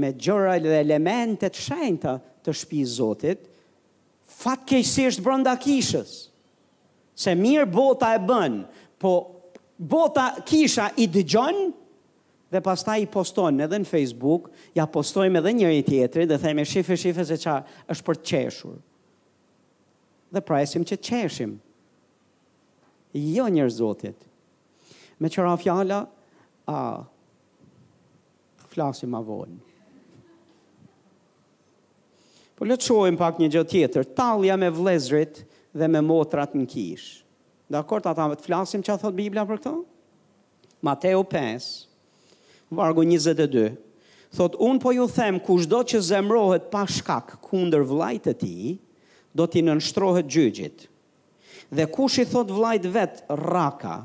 [0.00, 3.47] me gjëra dhe elementet shenjta të shpi Zotit,
[4.28, 6.26] fatë kejsisht brënda kishës,
[7.18, 8.62] se mirë bota e bënë,
[9.02, 9.12] po
[9.78, 11.68] bota kisha i dëgjonë,
[12.48, 16.96] dhe pasta i postojnë edhe në Facebook, ja postojnë edhe njëri tjetëri, dhe thejme shifë
[17.02, 17.58] shifë se qa
[17.92, 18.78] është për të qeshur.
[20.32, 21.54] Dhe presim që të qeshim.
[23.18, 24.24] Jo njërë zotit.
[25.20, 26.02] Me qëra fjalla,
[26.68, 26.78] a,
[28.72, 29.60] flasim avonë.
[32.58, 35.44] Po le të shohim pak një gjë tjetër, tallja me vëllezrit
[35.78, 37.04] dhe me motrat në kish.
[37.70, 39.74] Dakor, ata më të flasim çfarë thot Bibla për këto?
[40.86, 41.68] Mateu 5,
[42.74, 43.68] vargu 22.
[44.34, 48.52] Thot, unë po ju them, kush do që zemrohet pa shkak kunder vlajt të ti,
[49.38, 50.88] do t'i nënështrohet gjygjit.
[51.70, 54.00] Dhe kush i thot vlajt vet, raka,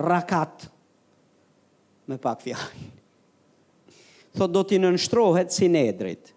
[0.00, 0.68] rakat,
[2.08, 2.86] me pak fjalë.
[4.38, 6.32] Thot, do t'i nënështrohet si nedrit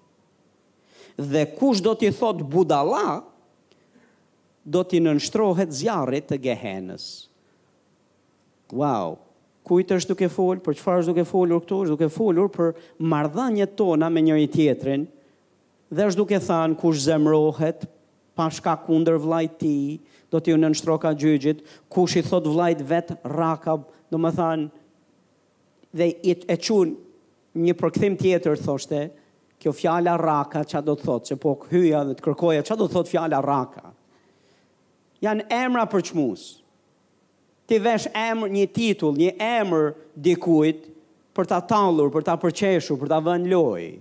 [1.29, 3.23] dhe kush do t'i thot budala,
[4.65, 7.05] do t'i nënshtrohet zjarit të gehenës.
[8.71, 9.17] Wow,
[9.67, 12.73] kujt është duke fol, për qëfar është duke folur këtu, është duke folur për
[13.11, 15.07] mardhanje tona me njëri tjetrin,
[15.91, 17.85] dhe është duke thanë kush zemrohet,
[18.39, 19.75] pashka kunder vlajt ti,
[20.31, 24.69] do t'i nënshtro ka gjygjit, kush i thot vlajt vetë rakab, do më thanë,
[25.97, 29.09] dhe i, e qunë një përkëthim tjetër, thoshte,
[29.61, 32.87] kjo fjala raka, që do të thotë, që po këhyja dhe të kërkoja, që do
[32.87, 33.91] të thotë fjala raka?
[35.21, 36.47] Janë emra për qmus.
[37.69, 39.91] Ti vesh emrë një titull, një emër
[40.25, 40.87] dikuit
[41.37, 43.91] për ta tallur, për ta përqeshu, për ta vënë lojë.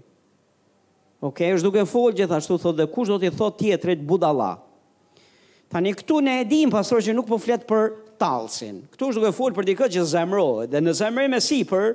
[1.29, 4.55] Ok, është duke folë gjithashtu, thot dhe kush do t'i thot tjetrit budala.
[5.71, 7.91] Tani këtu ne edhim pasor që nuk po fletë për
[8.21, 8.83] tallsin.
[8.95, 11.87] Ktu është duke fol për diçka që zemrohet dhe në zemrën e sipër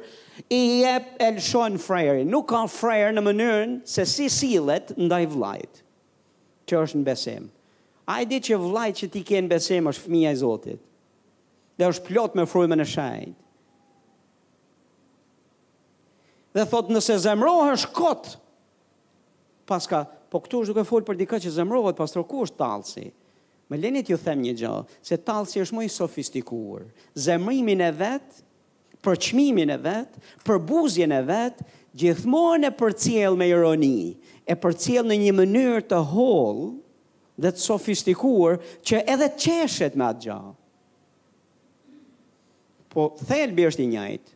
[0.51, 2.23] i jep el shon frajer.
[2.25, 5.81] Nuk ka frajer në mënyrën se si sillet ndaj vllajt.
[6.67, 7.45] Që është në besim.
[8.09, 10.81] Ai di që vllajt që ti ke në besim është fëmia e Zotit.
[11.77, 13.41] Dhe është plot me frymën e shenjtë.
[16.55, 18.35] Dhe thot nëse zemrohesh kot
[19.67, 23.07] paska, po këtu është duke fol për diçka që zemrohet pastor ku është tallsi?
[23.69, 26.83] Më leni t'ju them një gjë, se tallsi si është më i sofistikuar.
[27.17, 28.41] Zemrimin e vet,
[29.05, 31.63] për çmimin e vet, për buzjen e vet,
[31.97, 34.11] gjithmonë e përcjell me ironi,
[34.45, 36.67] e përcjell në një mënyrë të hollë
[37.43, 40.39] dhe të sofistikuar që edhe qeshet me atë gjë.
[42.93, 44.29] Po thelbi është i njëjtë.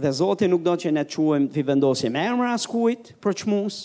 [0.00, 3.78] Dhe Zoti nuk do që ne të quajmë të vendosim emra askujt për çmues,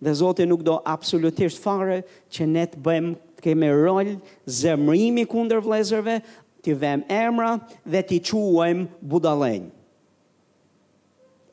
[0.00, 2.00] dhe Zoti nuk do absolutisht fare
[2.32, 4.10] që ne të bëjmë të kemi rol
[4.52, 6.20] zemrimi kunder vlezërve,
[6.60, 7.54] të vem emra
[7.88, 9.70] dhe të quajm budalenj.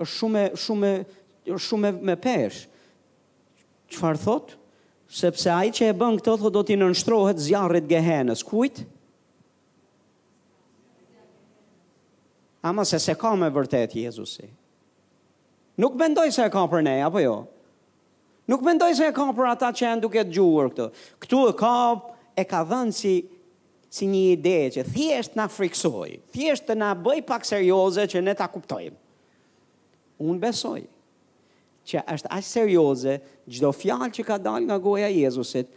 [0.06, 0.92] Shume shumë
[1.48, 2.66] shumë shumë me pesh.
[3.88, 4.54] Çfarë thot?
[5.16, 8.42] Sepse ai që e bën këto thot do t'i nënshtrohet zjarrit gehenës.
[8.44, 8.82] Kujt?
[12.68, 14.50] Ama se se ka me vërtet Jezusi.
[15.80, 17.38] Nuk bendoj se e ka për ne, apo jo?
[18.48, 20.92] Nuk mendoj se e ka për ata që janë duke të këtë.
[21.24, 21.72] Këtu e ka
[22.36, 23.16] e ka dhënë si
[23.98, 28.34] si një ide që thjesht na friksoi, thjesht të na bëj pak serioze që ne
[28.36, 28.96] ta kuptojmë.
[30.20, 30.80] Unë besoj
[31.88, 33.18] që është aq serioze
[33.48, 35.68] çdo fjalë që ka dalë nga goja e Jezusit,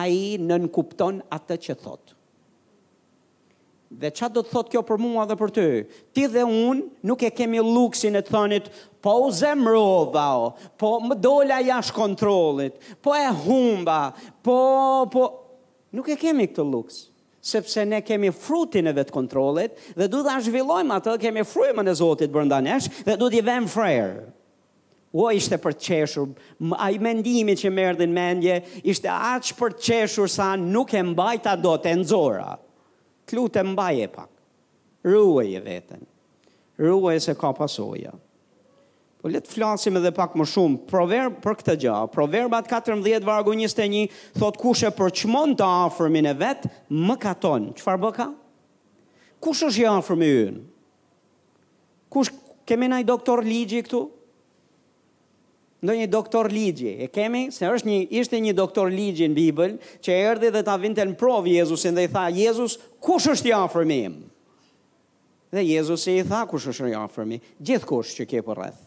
[0.00, 2.17] ai nën kupton atë që thotë.
[3.88, 5.62] Dhe qa do të thotë kjo për mua dhe për ty?
[6.12, 8.66] Ti dhe unë nuk e kemi luksin e të thonit,
[9.00, 10.26] po u zemrova,
[10.76, 14.10] po më dola jash kontrolit, po e humba,
[14.44, 14.58] po,
[15.08, 15.24] po,
[15.96, 17.06] nuk e kemi këtë luks
[17.48, 21.94] sepse ne kemi frutin e vetë kontrolit dhe du dhe zhvillojmë atë, kemi frujmën e
[21.96, 24.26] Zotit bërënda nesh dhe du dhe vem frejrë.
[25.16, 26.34] O, ishte për të qeshur,
[26.76, 28.58] a mendimi që më merdin mendje,
[28.92, 32.50] ishte aqë për të qeshur sa nuk e mbajta do të nëzora
[33.28, 34.30] klute mbaje pak,
[35.04, 36.00] ruaj e vetën,
[36.80, 38.14] ruaj se ka pasoja.
[39.18, 41.94] Po le të flasim edhe pak më shumë proverb për këtë gjë.
[42.14, 44.06] Proverbat 14 vargu 21
[44.38, 47.72] thot kush e përçmon të afërmin e vet, më katon.
[47.74, 48.28] Çfarë bë ka?
[49.42, 50.62] Kush është i afërmi ynë?
[52.14, 52.30] Kush
[52.68, 54.04] kemi ndaj doktor ligji këtu?
[55.78, 59.76] Ndë një doktor ligje, e kemi, se është një, ishte një doktor ligje në Bibel,
[60.02, 62.74] që e erdi dhe ta vinte në provë Jezusin dhe i tha, Jezus,
[63.06, 64.16] kush është i afrëmi im?
[65.54, 67.38] Dhe Jezus i tha, kush është i afrëmi?
[67.62, 68.80] Gjithë kush që ke për rreth.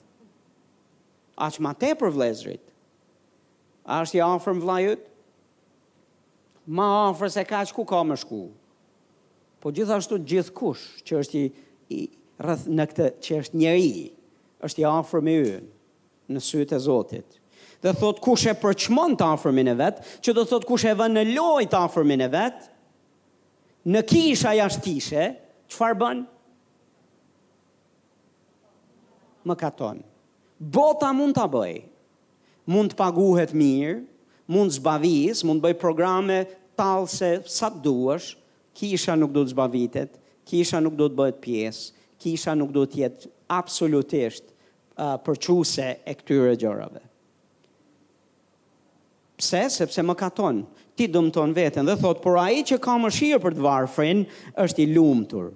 [1.42, 2.66] A që ma te për vlezrit?
[3.88, 5.08] A është i afrëm vlajut?
[6.76, 8.42] Ma afrë se ka që ku ka më shku.
[9.64, 11.50] Po gjithashtu gjithë kush që është i,
[11.96, 12.02] i
[12.44, 14.10] rreth në këtë që është njeri,
[14.68, 15.56] është i afrëmi unë
[16.32, 17.38] në syt e Zotit.
[17.82, 21.16] Dhe thot kush e përçmon të afërmin e vet, që do thot kush e vën
[21.16, 22.68] në lojë të afërmin e vet,
[23.92, 25.24] në kisha jashtë kishe,
[25.74, 26.22] çfarë bën?
[29.50, 30.04] Më katon.
[30.62, 31.80] Bota mund ta bëj.
[32.70, 33.96] Mund të paguhet mirë,
[34.54, 36.44] mund të zbavis, mund të bëj programe
[36.78, 38.36] tallse sa duash,
[38.78, 43.02] kisha nuk do të zbavitet, kisha nuk do të bëhet pjesë, kisha nuk do të
[43.02, 44.51] jetë absolutisht
[45.02, 47.02] për përquse e këtyre gjërave.
[49.42, 49.64] Pse?
[49.78, 50.60] Sepse më katon,
[50.96, 54.24] ti dëmton vetën dhe thot, por a i që ka mëshirë shirë për të varfrin,
[54.62, 55.48] është i lumëtur.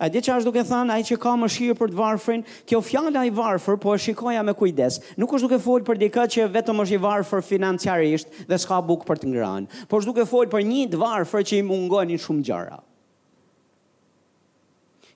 [0.00, 2.42] A di që është duke thënë, a i që ka mëshirë shirë për të varfrin,
[2.68, 4.96] kjo fjalla i varfër, po e shikoja me kujdes.
[5.20, 9.08] Nuk është duke fol për dikat që vetëm është i varfër financiarisht dhe s'ka bukë
[9.10, 12.44] për të ngranë, por është duke fol për një të varfër që i mungojnë shumë
[12.48, 12.80] gjëra.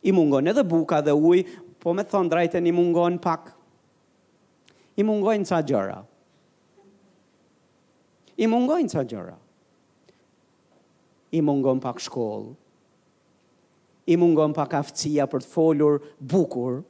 [0.00, 1.42] I mungon edhe buka dhe uj,
[1.80, 3.50] po me thonë drajten i mungon pak
[5.00, 6.00] i mungojnë ca gjëra.
[8.44, 9.36] I mungojnë ca gjëra.
[11.30, 12.56] I mungon pak shkollë.
[14.10, 16.80] I mungon pak aftësia për të folur bukur.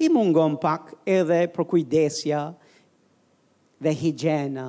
[0.00, 2.40] I mungon pak edhe për kujdesja
[3.84, 4.68] dhe higjena.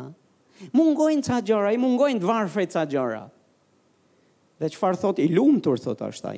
[0.76, 3.24] Mungojnë ca gjëra, i mungojnë të varfrit ca gjëra.
[4.60, 6.36] Dhe qëfar thot i lumëtur, thot ashtë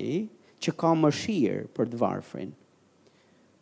[0.64, 2.54] që ka më shirë për të varfrin.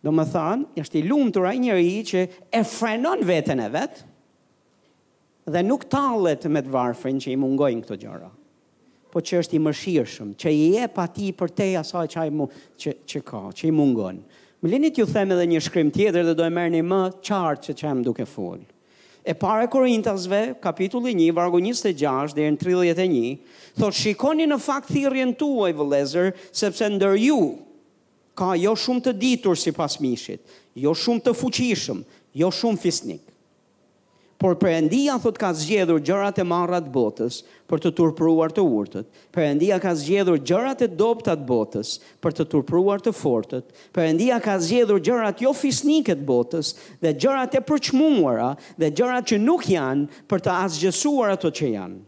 [0.01, 2.21] Do më thanë, jashtë i lumë të raj njëri që
[2.57, 4.07] e frenon vetën e vetë
[5.51, 8.29] dhe nuk talet me të varfrin që i mungojnë këto gjëra.
[9.11, 12.45] Po që është i mëshirëshëm, që i e pa ti për te asaj që, mu,
[12.79, 14.21] që, që ka, që i mungon.
[14.63, 17.67] Më linit ju them edhe një shkrim tjetër dhe do e merë një më qartë
[17.67, 18.61] që që e më duke full.
[19.21, 25.35] E pare Korintasve, kapitulli 1, vargu 26, dhe në 31, thot shikoni në fakt thirjen
[25.37, 26.31] tuaj, vëlezër,
[26.63, 27.39] sepse ndër ju,
[28.39, 30.41] ka jo shumë të ditur si pas mishit,
[30.79, 31.99] jo shumë të fuqishëm,
[32.41, 33.27] jo shumë fisnik.
[34.41, 39.77] Por përëndia thot ka zgjedhur gjërat e marrat botës për të turpruar të urtët, përëndia
[39.83, 41.91] ka zgjedhur gjërat e doptat botës
[42.25, 46.73] për të turpruar të fortët, përëndia ka zgjedhur gjërat jo fisniket botës
[47.03, 48.49] dhe gjërat e përçmumuara
[48.81, 52.05] dhe gjërat që nuk janë për të asgjësuar ato që janë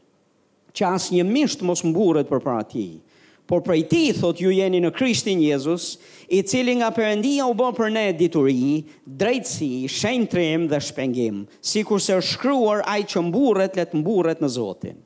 [0.74, 2.98] që asë një mishtë mos mburët për para tijë
[3.46, 5.98] por prej ti, thot ju jeni në Krishtin Jezus,
[6.32, 12.00] i cili nga përëndia u bë për ne dituri, drejtësi, shenjtrim dhe shpengim, si kur
[12.00, 15.02] është shkryuar ai që mburet, letë mburet në Zotin.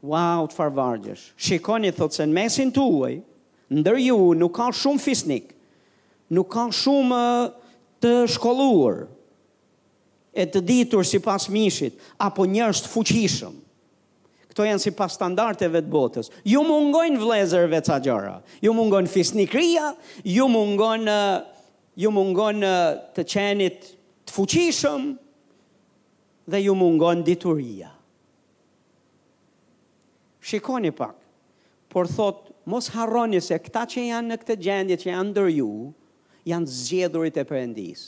[0.00, 1.24] Wow, të farvargjësh.
[1.36, 3.18] Shikoni, thot se në mesin tuaj,
[3.76, 5.50] ndër ju nuk ka shumë fisnik,
[6.32, 7.58] nuk ka shumë eh,
[8.00, 9.08] të shkolluar,
[10.32, 13.58] e të ditur si pas mishit, apo njërës të fuqishëm
[14.60, 16.28] këto janë si pas standarteve të botës.
[16.44, 18.34] Ju mungojnë vlezër vetë sa gjara.
[18.60, 19.90] Ju mungojnë fisnikria,
[20.22, 21.16] ju mungojnë
[22.00, 23.86] ju mungojnë eh, të qenit
[24.28, 25.06] të fuqishëm
[26.50, 27.88] dhe ju mungojnë dituria.
[30.44, 31.16] Shikoni pak.
[31.88, 35.68] Por thot Mos harroni se këta që janë në këtë gjendje që janë ndër ju,
[36.46, 38.02] janë zgjedhurit e Perëndis.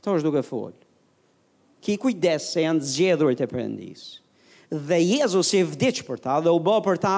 [0.00, 0.72] Kto është duke fol?
[1.84, 4.06] Ki kujdes se janë zgjedhurit e Perëndis
[4.70, 7.16] dhe Jezus i vdicë për ta dhe u bë për ta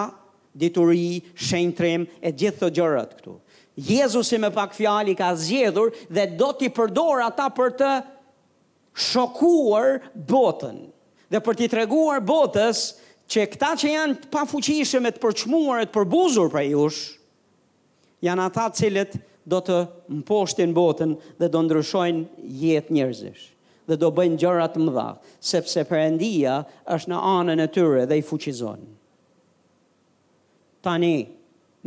[0.55, 1.21] dituri,
[1.57, 3.35] i trim e gjithë të gjërët këtu.
[3.77, 7.91] Jezus i me pak fjali ka zjedhur dhe do t'i përdor ata për të
[9.13, 10.83] shokuar botën
[11.31, 12.93] dhe për t'i treguar botës
[13.31, 17.03] që këta që janë pa e të përçmuar e të përbuzur për jush,
[18.21, 19.15] janë ata cilët
[19.47, 19.77] do të
[20.19, 22.27] mposhtin botën dhe do ndryshojnë
[22.61, 23.49] jetë njërzishë
[23.91, 25.07] dhe do bëjnë gjërat më dha,
[25.51, 26.57] sepse përëndia
[26.95, 28.85] është në anën e tyre dhe i fuqizon.
[30.87, 31.15] Tani,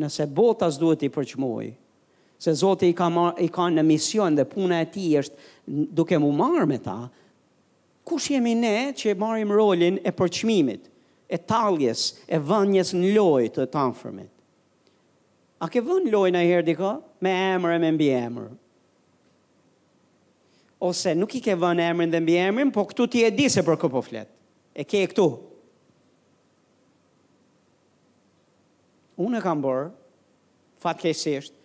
[0.01, 1.69] nëse botas duhet i përqmoj,
[2.43, 6.17] se Zotë i ka, mar, i ka në mision dhe puna e ti është duke
[6.19, 6.97] mu marrë me ta,
[8.03, 10.89] ku jemi ne që i marrim rolin e përqmimit,
[11.33, 14.29] e taljes, e vënjes në lojë të tanfërmit.
[15.63, 16.91] A ke vënë lojë në herë dika?
[17.23, 18.49] Me emër e me mbi emër
[20.83, 23.63] ose nuk i ke vënë emrin dhe mbi emrin, po këtu ti e di se
[23.63, 24.29] për kë po flet.
[24.75, 25.27] E ke e këtu.
[29.23, 29.87] Unë e kam bërë,
[30.83, 31.55] fatkesisht,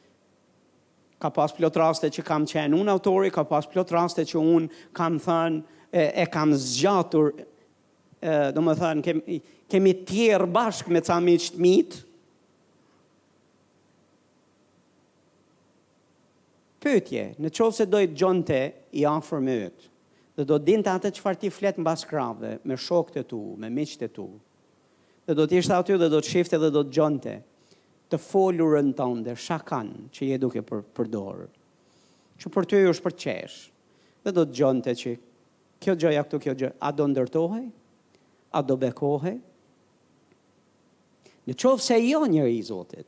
[1.18, 4.82] ka pas plot raste që kam qenë unë autori, ka pas plot raste që unë
[4.94, 5.64] kam thënë,
[5.98, 7.32] e, e kam zgjatur,
[8.20, 9.40] e, do më thënë, kemi,
[9.72, 12.04] kemi tjerë bashkë me ca miqët mitë,
[16.82, 18.58] pëtje, në qovë se dojtë gjonë
[19.00, 19.88] i afer me ytë,
[20.38, 23.18] dhe do të din të atë që farë ti fletë në basë kravëve, me shokët
[23.22, 24.26] e tu, me miqët e tu,
[25.26, 27.34] dhe do të aty dhe do të shifte dhe do të gjonë
[28.08, 31.48] të folurën të ndër shakan që je duke për, përdorë,
[32.38, 33.60] që për ty është për qeshë,
[34.24, 35.16] dhe do të gjonë të që
[35.82, 37.62] kjo gjoja këtu kjo gjoja, a do ndërtohe,
[38.58, 39.34] a do bekohe,
[41.48, 43.06] në qovë se jo njëri i Zotit,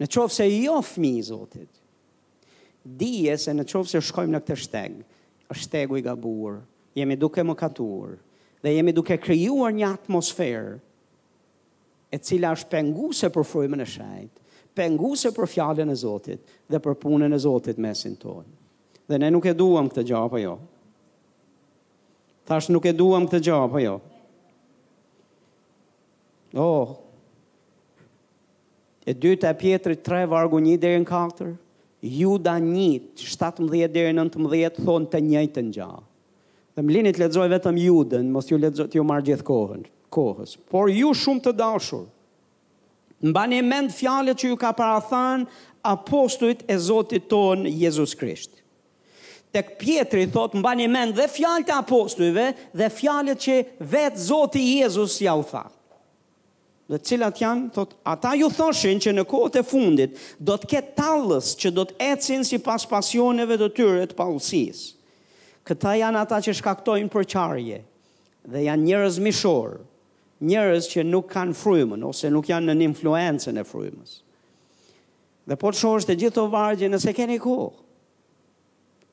[0.00, 1.70] në qovë se jo fmi i Zotit,
[2.94, 4.96] dije se në qovë se shkojmë në këtë shteg,
[5.56, 6.60] shtegu i gabur,
[6.96, 8.16] jemi duke më katur,
[8.62, 10.76] dhe jemi duke kryuar një atmosferë,
[12.14, 14.42] e cila është pengu se për frujme në shajtë,
[14.76, 18.54] pengu se për fjallën e Zotit, dhe për punën e Zotit mesin tonë.
[19.06, 20.56] Dhe ne nuk e duham këtë po jo?
[22.46, 23.96] Tash nuk e duham këtë po jo?
[26.56, 26.94] Oh!
[29.06, 31.54] E dyta e pjetri, tre, vargu, një, dhe në katërë?
[32.10, 35.88] Juda 1, 17 deri 19 thon të njëjtën gjë.
[36.76, 39.82] Dhe më lini të lexoj vetëm Judën, mos ju lexoj të ju marr gjithë kohën,
[40.12, 40.52] kohës.
[40.70, 42.04] Por ju shumë të dashur,
[43.30, 45.48] mbani mend fjalët që ju ka para thënë
[45.88, 48.52] apostujt e Zotit tonë, Jezu Krisht.
[49.54, 52.46] Tek Pietri thot mbani mend dhe fjalët e apostujve
[52.76, 55.66] dhe fjalët që vetë Zoti Jezus ia u tha
[56.88, 60.92] dhe cilat janë, thot, ata ju thoshin që në kohët e fundit do të ketë
[61.00, 64.84] tallës që do të ecin si pas pasioneve të tyre të paullësis.
[65.66, 67.80] Këta janë ata që shkaktojnë përqarje
[68.46, 69.72] dhe janë njërës mishor,
[70.46, 74.20] njërës që nuk kanë frymën ose nuk janë në një influencën e frymës.
[75.46, 77.68] Dhe po të shorës të gjithë të vargje nëse keni kohë.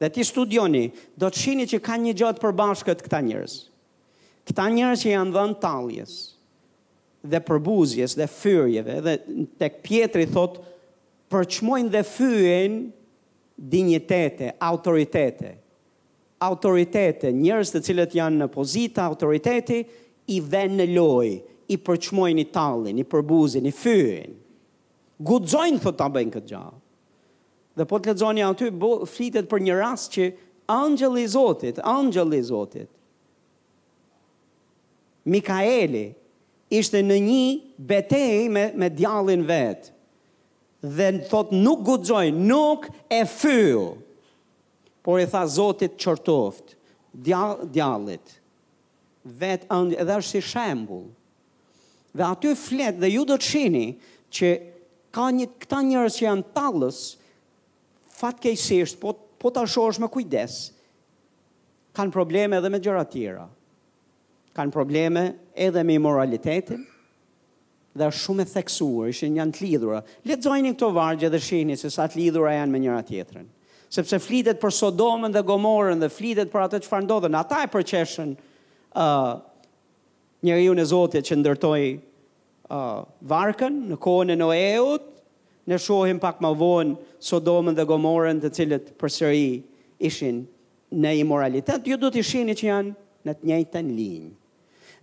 [0.02, 0.84] Dhe ti studioni,
[1.18, 3.58] do të shini që kanë një gjatë përbashkët këta njërës.
[4.50, 6.24] Këta njërës që janë dhënë taljesë
[7.24, 9.14] dhe përbuzjes dhe fyrjeve dhe
[9.62, 10.58] tek pjetri thot
[11.32, 12.74] përçmojnë dhe fyjen
[13.72, 15.54] dignitete, autoritete.
[16.44, 19.78] Autoritete, njerëz të cilët janë në pozita autoriteti
[20.36, 21.30] i vënë në loj,
[21.72, 24.34] i përçmojnë i tallin, i përbuzin, i fyjen.
[25.24, 26.82] Guxojnë thot ta bëjnë këtë gjallë.
[27.80, 30.28] Dhe po të lexoni aty bo, flitet për një rast që
[30.70, 32.90] angjëlli i Zotit, angjëlli i Zotit
[35.34, 36.06] Mikaeli,
[36.74, 37.48] ishte në një
[37.78, 39.92] betej me, me djallin vetë.
[40.84, 43.92] Dhe thot nuk guxoj, nuk e fyll.
[45.06, 46.74] Por i tha Zotit çortoft,
[47.14, 48.38] djall djallit.
[49.40, 51.08] Vet and edhe është si shembull.
[52.14, 53.86] Dhe aty flet dhe ju do të shihni
[54.34, 54.50] që
[55.16, 57.00] ka një këta njerëz që janë tallës
[58.20, 59.14] fatkeqësisht, po
[59.44, 60.54] po asho është me kujdes,
[61.98, 63.48] kanë probleme edhe me gjëra tjera
[64.56, 65.24] kanë probleme
[65.56, 66.84] edhe me moralitetin,
[67.98, 70.02] dhe është shumë e theksuar, ishin një antë lidhura.
[70.30, 73.46] Letëzojni këto vargje dhe shini se sa të lidhura janë me njëra tjetërën.
[73.94, 77.70] Sepse flitet për Sodomen dhe Gomorën dhe flitet për atë që farë ndodhen, ata e
[77.76, 78.32] përqeshen
[78.98, 79.32] uh,
[80.46, 85.10] njëri unë e Zotit që ndërtoj uh, varkën në kohën e Noeut,
[85.70, 89.46] në shohim pak më vonë Sodomen dhe Gomorën të cilët për sëri
[90.04, 90.42] ishin
[90.92, 92.96] në imoralitet, ju du të shini që janë
[93.30, 94.34] në të njëjtën linjë.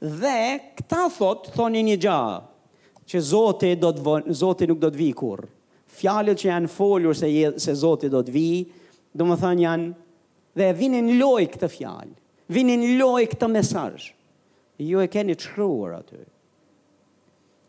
[0.00, 2.20] Dhe këta thot, thoni një gja,
[3.04, 3.92] që Zotit, do
[4.54, 5.42] të nuk do të vi kur.
[6.00, 8.68] Fjallet që janë folur se, je, se Zotit do të vi,
[9.12, 9.90] do më thanë janë,
[10.56, 12.16] dhe vinin loj këtë fjallë,
[12.54, 14.06] vinin loj këtë mesajsh.
[14.80, 16.22] Ju e keni të shruar aty.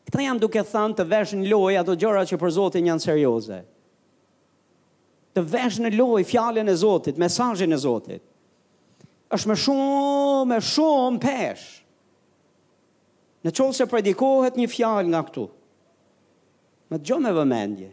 [0.08, 3.60] Këta jam duke thënë të vesh në loj ato gjëra që për Zotit janë serioze.
[5.36, 8.24] Të vesh në loj fjallin e Zotit, mesajin e Zotit
[9.32, 11.81] është me shumë, me shumë peshë.
[13.46, 15.48] Në qovë se predikohet një fjalë nga këtu.
[16.92, 17.90] Më të gjo me vëmendje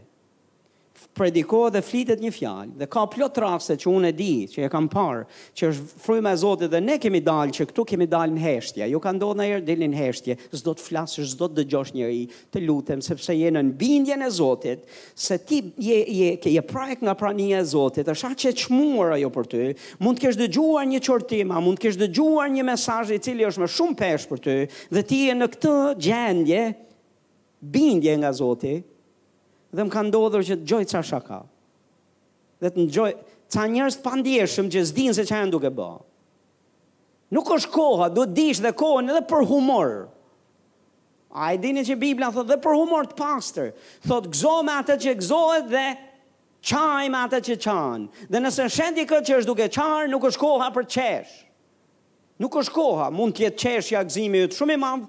[1.19, 4.71] predikohet dhe flitet një fjalë dhe ka plot raste që unë e di, që e
[4.73, 5.25] kam parë,
[5.59, 8.87] që është fryma e Zotit dhe ne kemi dalë që këtu kemi dalë në heshtje.
[8.93, 12.23] Jo ka ndodhur ndonjëherë në heshtje, s'do të flasësh, s'do të dëgjosh njerëj,
[12.55, 14.85] të lutem sepse je në bindjen e Zotit,
[15.19, 19.17] se ti je je ke je prajk nga prania e Zotit, është aq e çmuar
[19.19, 19.65] ajo për ty.
[20.03, 23.65] Mund të kesh dëgjuar një çortim, mund të kesh dëgjuar një mesazh i cili është
[23.65, 24.59] më shumë pesh për ty
[24.95, 25.75] dhe ti je në këtë
[26.07, 26.63] gjendje
[27.75, 28.77] bindje nga Zoti,
[29.73, 31.41] dhe më ka ndodhur që të çfarë ca shaka.
[32.63, 33.09] Dhe të dëgjoj
[33.53, 35.89] ca njerëz të pandijshëm që s'din se çfarë janë duke bë.
[37.37, 39.91] Nuk është koha, duhet dish dhe kohën edhe për humor.
[41.29, 43.75] A e dini që Biblia thot dhe për humor të pastër,
[44.07, 45.83] thot gëzo me atë që gëzohet dhe
[46.71, 48.09] qaj me atë që qanë.
[48.33, 51.35] Dhe nëse në që është duke qarë, nuk është koha për qesh.
[52.41, 55.07] Nuk është koha, mund të jetë qesh ja gëzimi shumë i madh.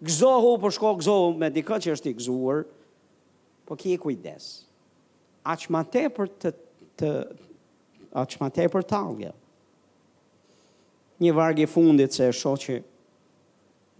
[0.00, 2.62] gëzohu për po shko gëzohu me dikë që është i gëzuar,
[3.70, 4.46] po ki e kujdes.
[5.62, 6.50] që ma te për të,
[6.98, 7.10] të
[8.32, 9.30] që ma te për talje.
[11.22, 12.80] Një i fundit se sho që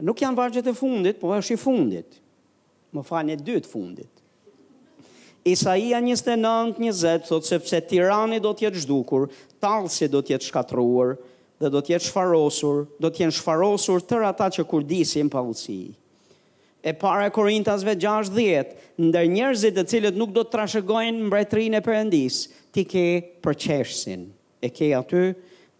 [0.06, 2.18] nuk janë vargjet e fundit, po është i fundit.
[2.94, 4.10] Më fa një dytë fundit.
[5.54, 9.30] Isaia 29:20 se sepse Tirani do të jetë zhdukur,
[9.62, 11.14] Tallsi do të jetë shkatruar
[11.60, 15.99] dhe do të jetë shfarosur, do të jenë shfarosur tërë ata që kurdisim pa ucii
[16.82, 18.70] e para e Korintasve 6.10,
[19.10, 22.38] ndër njerëzit e cilët nuk do të trashëgojnë mbretrin e përëndis,
[22.72, 23.02] ti ke
[23.44, 24.22] përqeshësin,
[24.64, 25.28] e ke aty,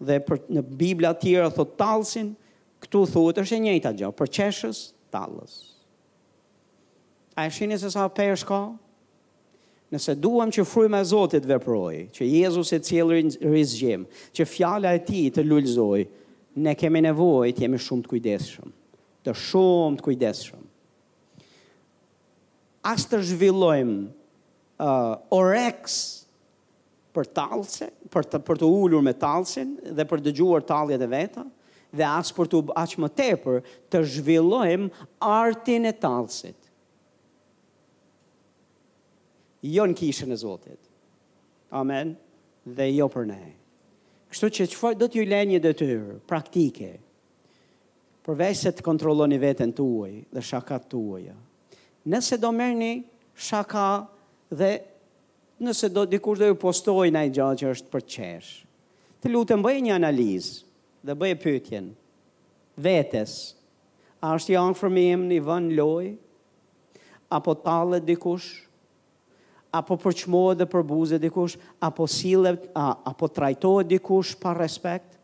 [0.00, 2.34] dhe për, në Biblia tjera thot talsin,
[2.84, 4.82] këtu thuhet është e njëjta gjë, përqeshës,
[5.12, 5.56] tallës.
[7.36, 8.62] A e shini se sa pe është
[9.90, 13.14] Nëse duam që fryma e Zotit veproj, që Jezusi të cilë
[13.50, 14.04] rizgjim,
[14.36, 16.04] që fjala e ti të lullzoj,
[16.62, 18.70] ne kemi nevoj të jemi shumë të kujdeshëm,
[19.26, 20.62] të shumë të kujdeshëm
[22.88, 25.96] as të zhvillojmë uh, oreks
[27.14, 31.42] për talse, për të, për të ullur me talsin dhe për dëgjuar taljet e veta,
[31.90, 33.58] dhe as për të aq më tepër
[33.92, 36.56] të zhvillojmë artin e talsit.
[39.66, 40.80] Jo në kishën e Zotit.
[41.76, 42.14] Amen.
[42.64, 43.42] Dhe jo për ne.
[44.30, 46.94] Kështu që qëfar do t'ju lenje dhe tyrë, praktike,
[48.26, 51.34] përvej se të kontroloni vetën të uaj dhe shakat të uajë,
[52.04, 54.08] nëse do merrni shaka
[54.50, 54.72] dhe
[55.60, 58.50] nëse do dikush dhe ju postoj në i gjatë që është për qesh.
[59.20, 60.64] Të lutëm bëjë një analizë
[61.08, 61.90] dhe bëjë pytjen
[62.80, 63.34] vetës.
[64.20, 66.08] A është janë fërë mi një vën loj?
[67.32, 68.48] Apo talët dikush?
[69.70, 71.54] Apo përqmojë dhe përbuzë dikush?
[71.86, 75.16] Apo sile, a, apo trajtojë dikush pa respekt?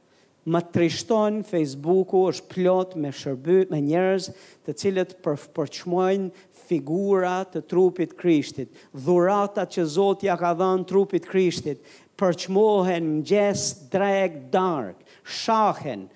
[0.46, 4.28] Më trishton Facebooku është plot me shërby, me njerëz
[4.62, 6.28] të cilët përqmojnë
[6.66, 11.82] figura të trupit Krishtit, dhurata që Zoti ja ka dhënë trupit Krishtit,
[12.18, 16.06] përçmohen në gjest drag dark, shahen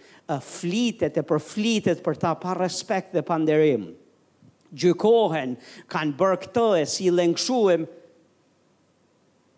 [0.46, 3.88] flitet e përflitet për ta pa respekt dhe panderim.
[4.70, 5.56] Gjykohen,
[5.90, 7.88] kanë bërë këtë e si lëngshuem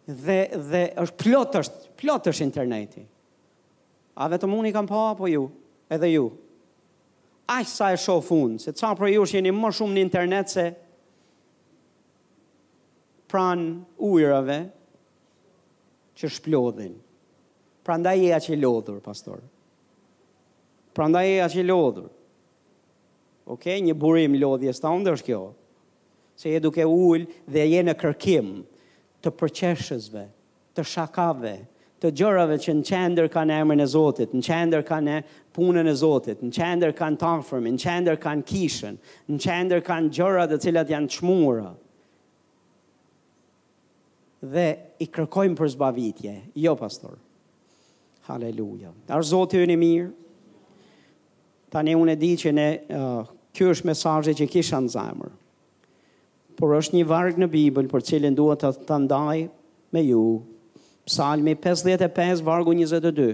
[0.08, 0.38] dhe
[0.72, 3.04] dhe është plot është interneti.
[4.20, 5.44] A vetëm unë i kam pa apo ju?
[5.92, 6.30] Edhe ju.
[7.52, 10.64] Ai sa e shoh fund, se çfarë për ju jeni më shumë në internet se
[13.32, 14.56] pran ujrave
[16.20, 16.98] që shplodhin.
[17.82, 19.40] Pra nda e a që lodhur, pastor.
[20.94, 22.10] Pra nda e a që lodhur.
[23.50, 25.40] Ok, një burim lodhjes ta ndër është kjo.
[26.38, 28.52] Se je duke ullë dhe je në kërkim
[29.24, 30.24] të përqeshësve,
[30.76, 31.56] të shakave,
[32.02, 35.16] të gjërave që në qender ka në e Zotit, në qender ka në
[35.54, 38.94] punën e Zotit, në qender ka në tafërmi, në qender ka në kishën,
[39.30, 41.81] në qender ka në gjërat e cilat janë qmurat
[44.50, 44.64] dhe
[44.98, 46.32] i kërkojmë për zbavitje.
[46.58, 47.16] Jo, pastor.
[48.26, 48.90] Haleluja.
[49.10, 50.08] Arë zotë e një mirë.
[51.72, 55.30] Ta një unë e di që ne, uh, kjo është mesajë që kisha në zajmër.
[56.58, 59.38] Por është një vargë në Bibël për cilin duhet të të ndaj
[59.96, 60.24] me ju.
[61.08, 63.30] Psalmi 55, vargu 22.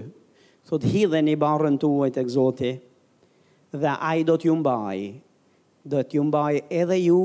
[0.69, 2.71] Thot, hidhe një barën të uajt e këzoti,
[3.75, 3.93] dhe
[4.25, 4.99] do t'ju mbaj,
[5.85, 7.19] do t'ju mbaj edhe ju,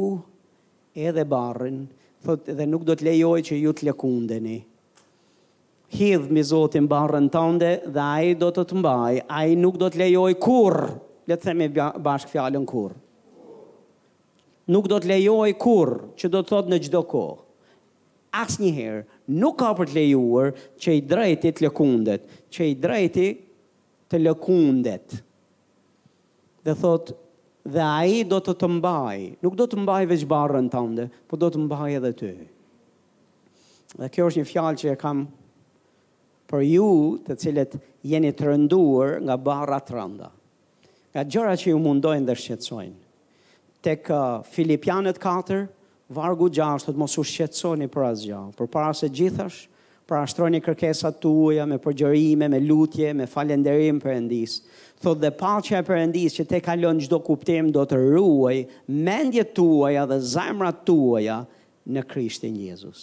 [0.96, 1.78] edhe barën,
[2.26, 4.56] thot dhe nuk do të lejoj që ju të lëkundeni.
[5.94, 9.14] Hidh mi Zotin barën tënde dhe ai do të të mbaj.
[9.38, 10.80] Ai nuk do të lejoj kurr.
[11.28, 11.68] Le të themi
[12.06, 12.96] bashkë fjalën kurr.
[14.72, 17.40] Nuk do të lejoj kurr që do të thot në çdo kohë.
[18.42, 19.04] Asnjëherë
[19.38, 20.48] nuk ka për të lejuar
[20.82, 23.26] që i drejti të lëkundet, që i drejti
[24.10, 25.20] të lëkundet.
[26.66, 27.14] Dhe thotë,
[27.64, 31.06] dhe a i do të të mbaj, nuk do të mbaj veç barën të ndë,
[31.28, 32.32] po do të mbaj edhe ty.
[33.96, 35.22] Dhe kjo është një fjalë që e kam
[36.52, 36.88] për ju
[37.24, 40.28] të cilët jeni të rënduar nga barra të rënda.
[41.16, 43.00] Nga gjëra që ju mundojnë dhe shqetsojnë.
[43.84, 45.62] Tek uh, Filipianet 4,
[46.16, 49.64] vargu 6, të të mos u shqetsojnë i për asgja, për para se gjithash,
[50.06, 54.72] pra ashtroni kërkesat tuaja me përgjërime, me lutje, me falenderim për endisë.
[55.04, 55.30] Thot dhe
[55.66, 60.70] që e përëndis që te kalon gjdo kuptim do të ruaj mendje tuaja dhe zemra
[60.72, 61.38] tuaja
[61.88, 63.02] në Krishtin Jezus.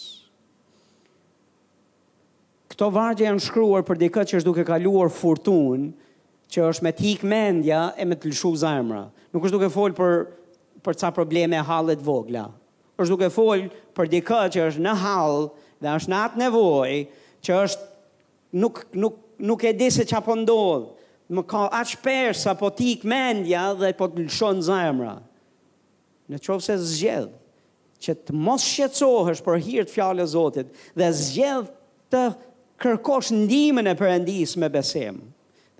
[2.72, 5.90] Këto vargje janë shkruar për dikët që është duke kaluar furtun,
[6.52, 9.04] që është me t'ik mendja e me t'lëshu zemra.
[9.34, 10.16] Nuk është duke folë për,
[10.86, 12.48] për ca probleme e halet vogla.
[13.02, 15.46] është duke folë për dikët që është në halë
[15.82, 16.92] dhe është në atë nevoj
[17.44, 17.86] që është
[18.62, 19.16] nuk, nuk,
[19.50, 20.90] nuk e di se që apo ndodhë,
[21.32, 25.16] më ka atë shperë sa po ti mendja dhe po të lëshon zemra.
[26.30, 27.38] Në qovë se zgjedhë
[28.02, 32.22] që të mos shqetsohësh për hirtë fjallë e Zotit dhe zgjedhë të
[32.82, 35.22] kërkosh ndimin e përëndis me besimë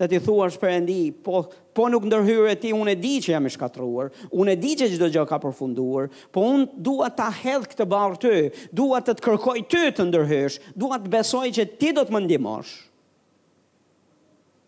[0.01, 1.43] dhe t'i thua është përëndi, po,
[1.77, 4.87] po nuk ndërhyre ti, unë e di që jam i shkatruar, unë e di që
[4.93, 8.39] gjithë gjë ka përfunduar, po unë dua ta hedhë këtë barë ty,
[8.79, 12.23] dua të të kërkoj ty të ndërhysh, dua të besoj që ti do të më
[12.27, 12.73] ndimosh.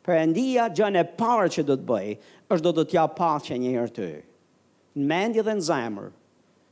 [0.06, 2.12] Përëndia gjënë e parë që do të bëj,
[2.54, 4.12] është do të tja pa që njëherë ty,
[5.00, 6.10] në mendje dhe në zemër,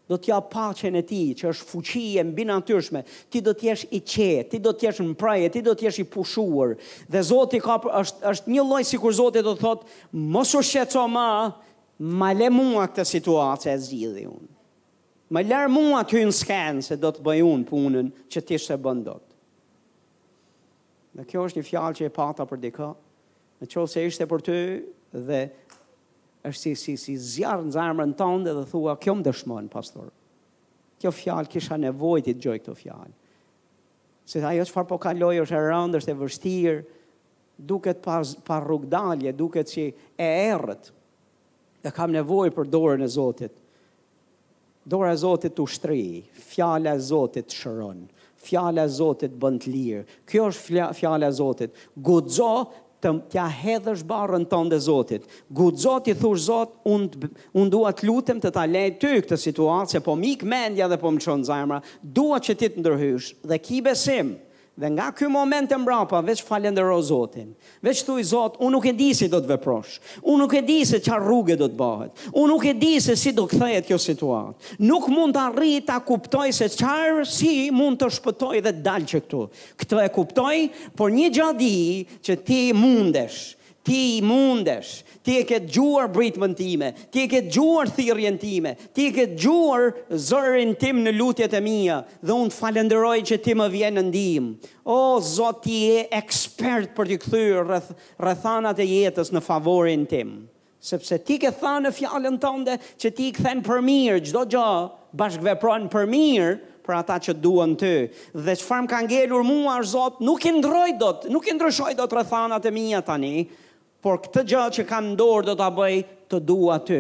[0.10, 3.04] do të jap paqen e ti që është fuqi e mbi natyrshme.
[3.32, 5.88] Ti do të jesh i qetë, ti do të jesh në praje, ti do të
[5.88, 6.74] jesh i pushuar.
[7.08, 9.88] Dhe Zoti ka është është një lloj sikur Zoti do thotë,
[10.36, 11.28] mos u shqetëso më,
[12.20, 14.50] ma le mua këtë situatë e zgjidhi unë.
[15.34, 18.76] Më lër mua ty në skenë se do të bëj unë punën që ti s'e
[18.78, 19.24] bën dot.
[21.16, 22.92] Në kjo është një fjalë që e pata për dika,
[23.64, 24.56] Në se ishte për ty
[25.24, 25.38] dhe
[26.48, 30.10] është si si si zjarr në tonë dhe thua kjo më dëshmonë, pastor.
[31.00, 33.16] Kjo fjalë kisha nevojë ti dëgjoj këtë fjalë.
[34.28, 36.84] Se ajo çfarë po kaloj është e rëndë, është e vështirë,
[37.58, 38.60] duket pa pa
[39.36, 39.88] duket si
[40.18, 40.92] e errët.
[41.84, 43.52] Ne kam nevojë për dorën e Zotit.
[44.86, 48.08] Dora e Zotit u shtri, fjala e Zotit shëron.
[48.36, 50.06] Fjala e Zotit bën të lirë.
[50.28, 51.76] Kjo është fjala e Zotit.
[51.96, 52.72] Guxo
[53.04, 55.26] të tja hedhësh barën tonë dhe Zotit.
[55.56, 57.30] Gutë Zotit, thush Zot, unë
[57.62, 61.12] un dua të lutem të ta lejtë ty këtë situatë, po mikë mendja dhe po
[61.16, 61.82] më qënë zajmëra,
[62.20, 64.36] dua që ti të ndërhysh dhe ki besim.
[64.76, 67.52] Dhe nga ky moment e mbrapa, veç falenderoj Zotin.
[67.86, 70.00] Veç thuj Zot, unë nuk e di si do të veprosh.
[70.26, 72.24] Unë nuk e di se çfarë rrugë do të bëhet.
[72.34, 74.74] Unë nuk e di se si do kthehet kjo situatë.
[74.90, 79.06] Nuk mund të arrij ta kuptoj se çfarë si mund të shpëtoj dhe të dal
[79.14, 79.46] që këtu.
[79.84, 80.58] Këtë e kuptoj,
[80.98, 81.74] por një gjë di
[82.26, 83.52] që ti mundesh.
[83.84, 89.10] Ti mundesh, ti e ke gjuar britmën time, ti e ke gjuar thirrjen time, ti
[89.10, 93.68] e ke gjuar zërin tim në lutjet e mia dhe unë falenderoj që ti më
[93.76, 94.72] vjen në ndihmë.
[94.88, 97.90] O Zot, ti je ekspert për të këthyrë rreth
[98.24, 100.32] rrethanat e jetës në favorin tim,
[100.80, 104.70] sepse ti ke thënë në fjalën tënde që ti kthen për mirë çdo gjë,
[105.20, 106.54] bashkëvepron për mirë
[106.84, 107.96] për ata që duan ty
[108.44, 111.92] dhe çfarë më ka ngelur mua është Zot, nuk e ndroj dot, nuk e ndryshoj
[112.00, 113.36] dot rrethanat e mia tani,
[114.04, 115.96] por këtë gjë që kam dorë do ta bëj
[116.30, 117.00] të dua ty.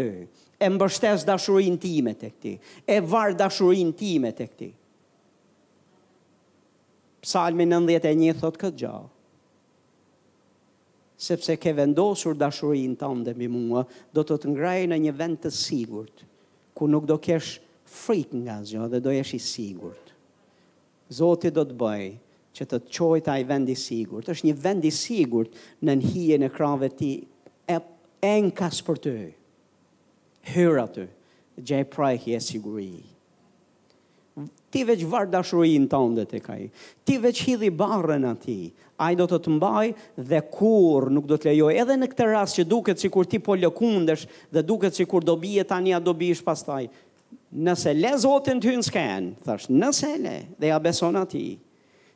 [0.64, 2.54] E mbështes dashurinë time tek ti.
[2.88, 4.70] E var dashurinë time tek ti.
[7.24, 8.94] Psalmi 91 thot këtë gjë.
[11.24, 13.84] Sepse ke vendosur dashurinë tënde mbi mua,
[14.16, 16.24] do të të ngrajë në një vend të sigurt,
[16.76, 17.58] ku nuk do kesh
[17.94, 20.00] frikë nga asgjë dhe do jesh i sigurt.
[21.14, 22.16] Zoti do të bëjë
[22.56, 24.24] që të të qojtë i vendi sigur.
[24.24, 25.48] Të është një vendi sigur
[25.88, 27.14] në nëhije në krave ti
[27.66, 27.80] e,
[28.32, 29.14] e në kasë për të.
[30.54, 31.08] Hyrë atë,
[31.64, 32.92] gjë e prajkje e siguri.
[34.74, 36.62] Ti veç vartë dashurin të ndët e kaj.
[37.06, 38.58] Ti veç hidi barën ati.
[39.04, 39.88] A i do të të mbaj
[40.26, 41.74] dhe kur nuk do të lejoj.
[41.82, 45.26] Edhe në këtë ras që duket si kur ti po lëkundesh dhe duket si kur
[45.26, 46.88] do bije ta një a do bish pas taj.
[47.54, 51.54] Nëse le zotin të në skenë, nëse le dhe ja besona ti,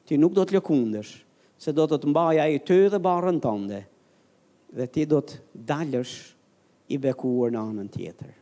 [0.07, 1.11] ti nuk do të lëkundesh,
[1.59, 3.81] se do të të mbaja i ty dhe barën tënde,
[4.77, 5.41] dhe ti do të
[5.73, 6.15] dalësh
[6.95, 8.36] i bekuar në anën tjetër.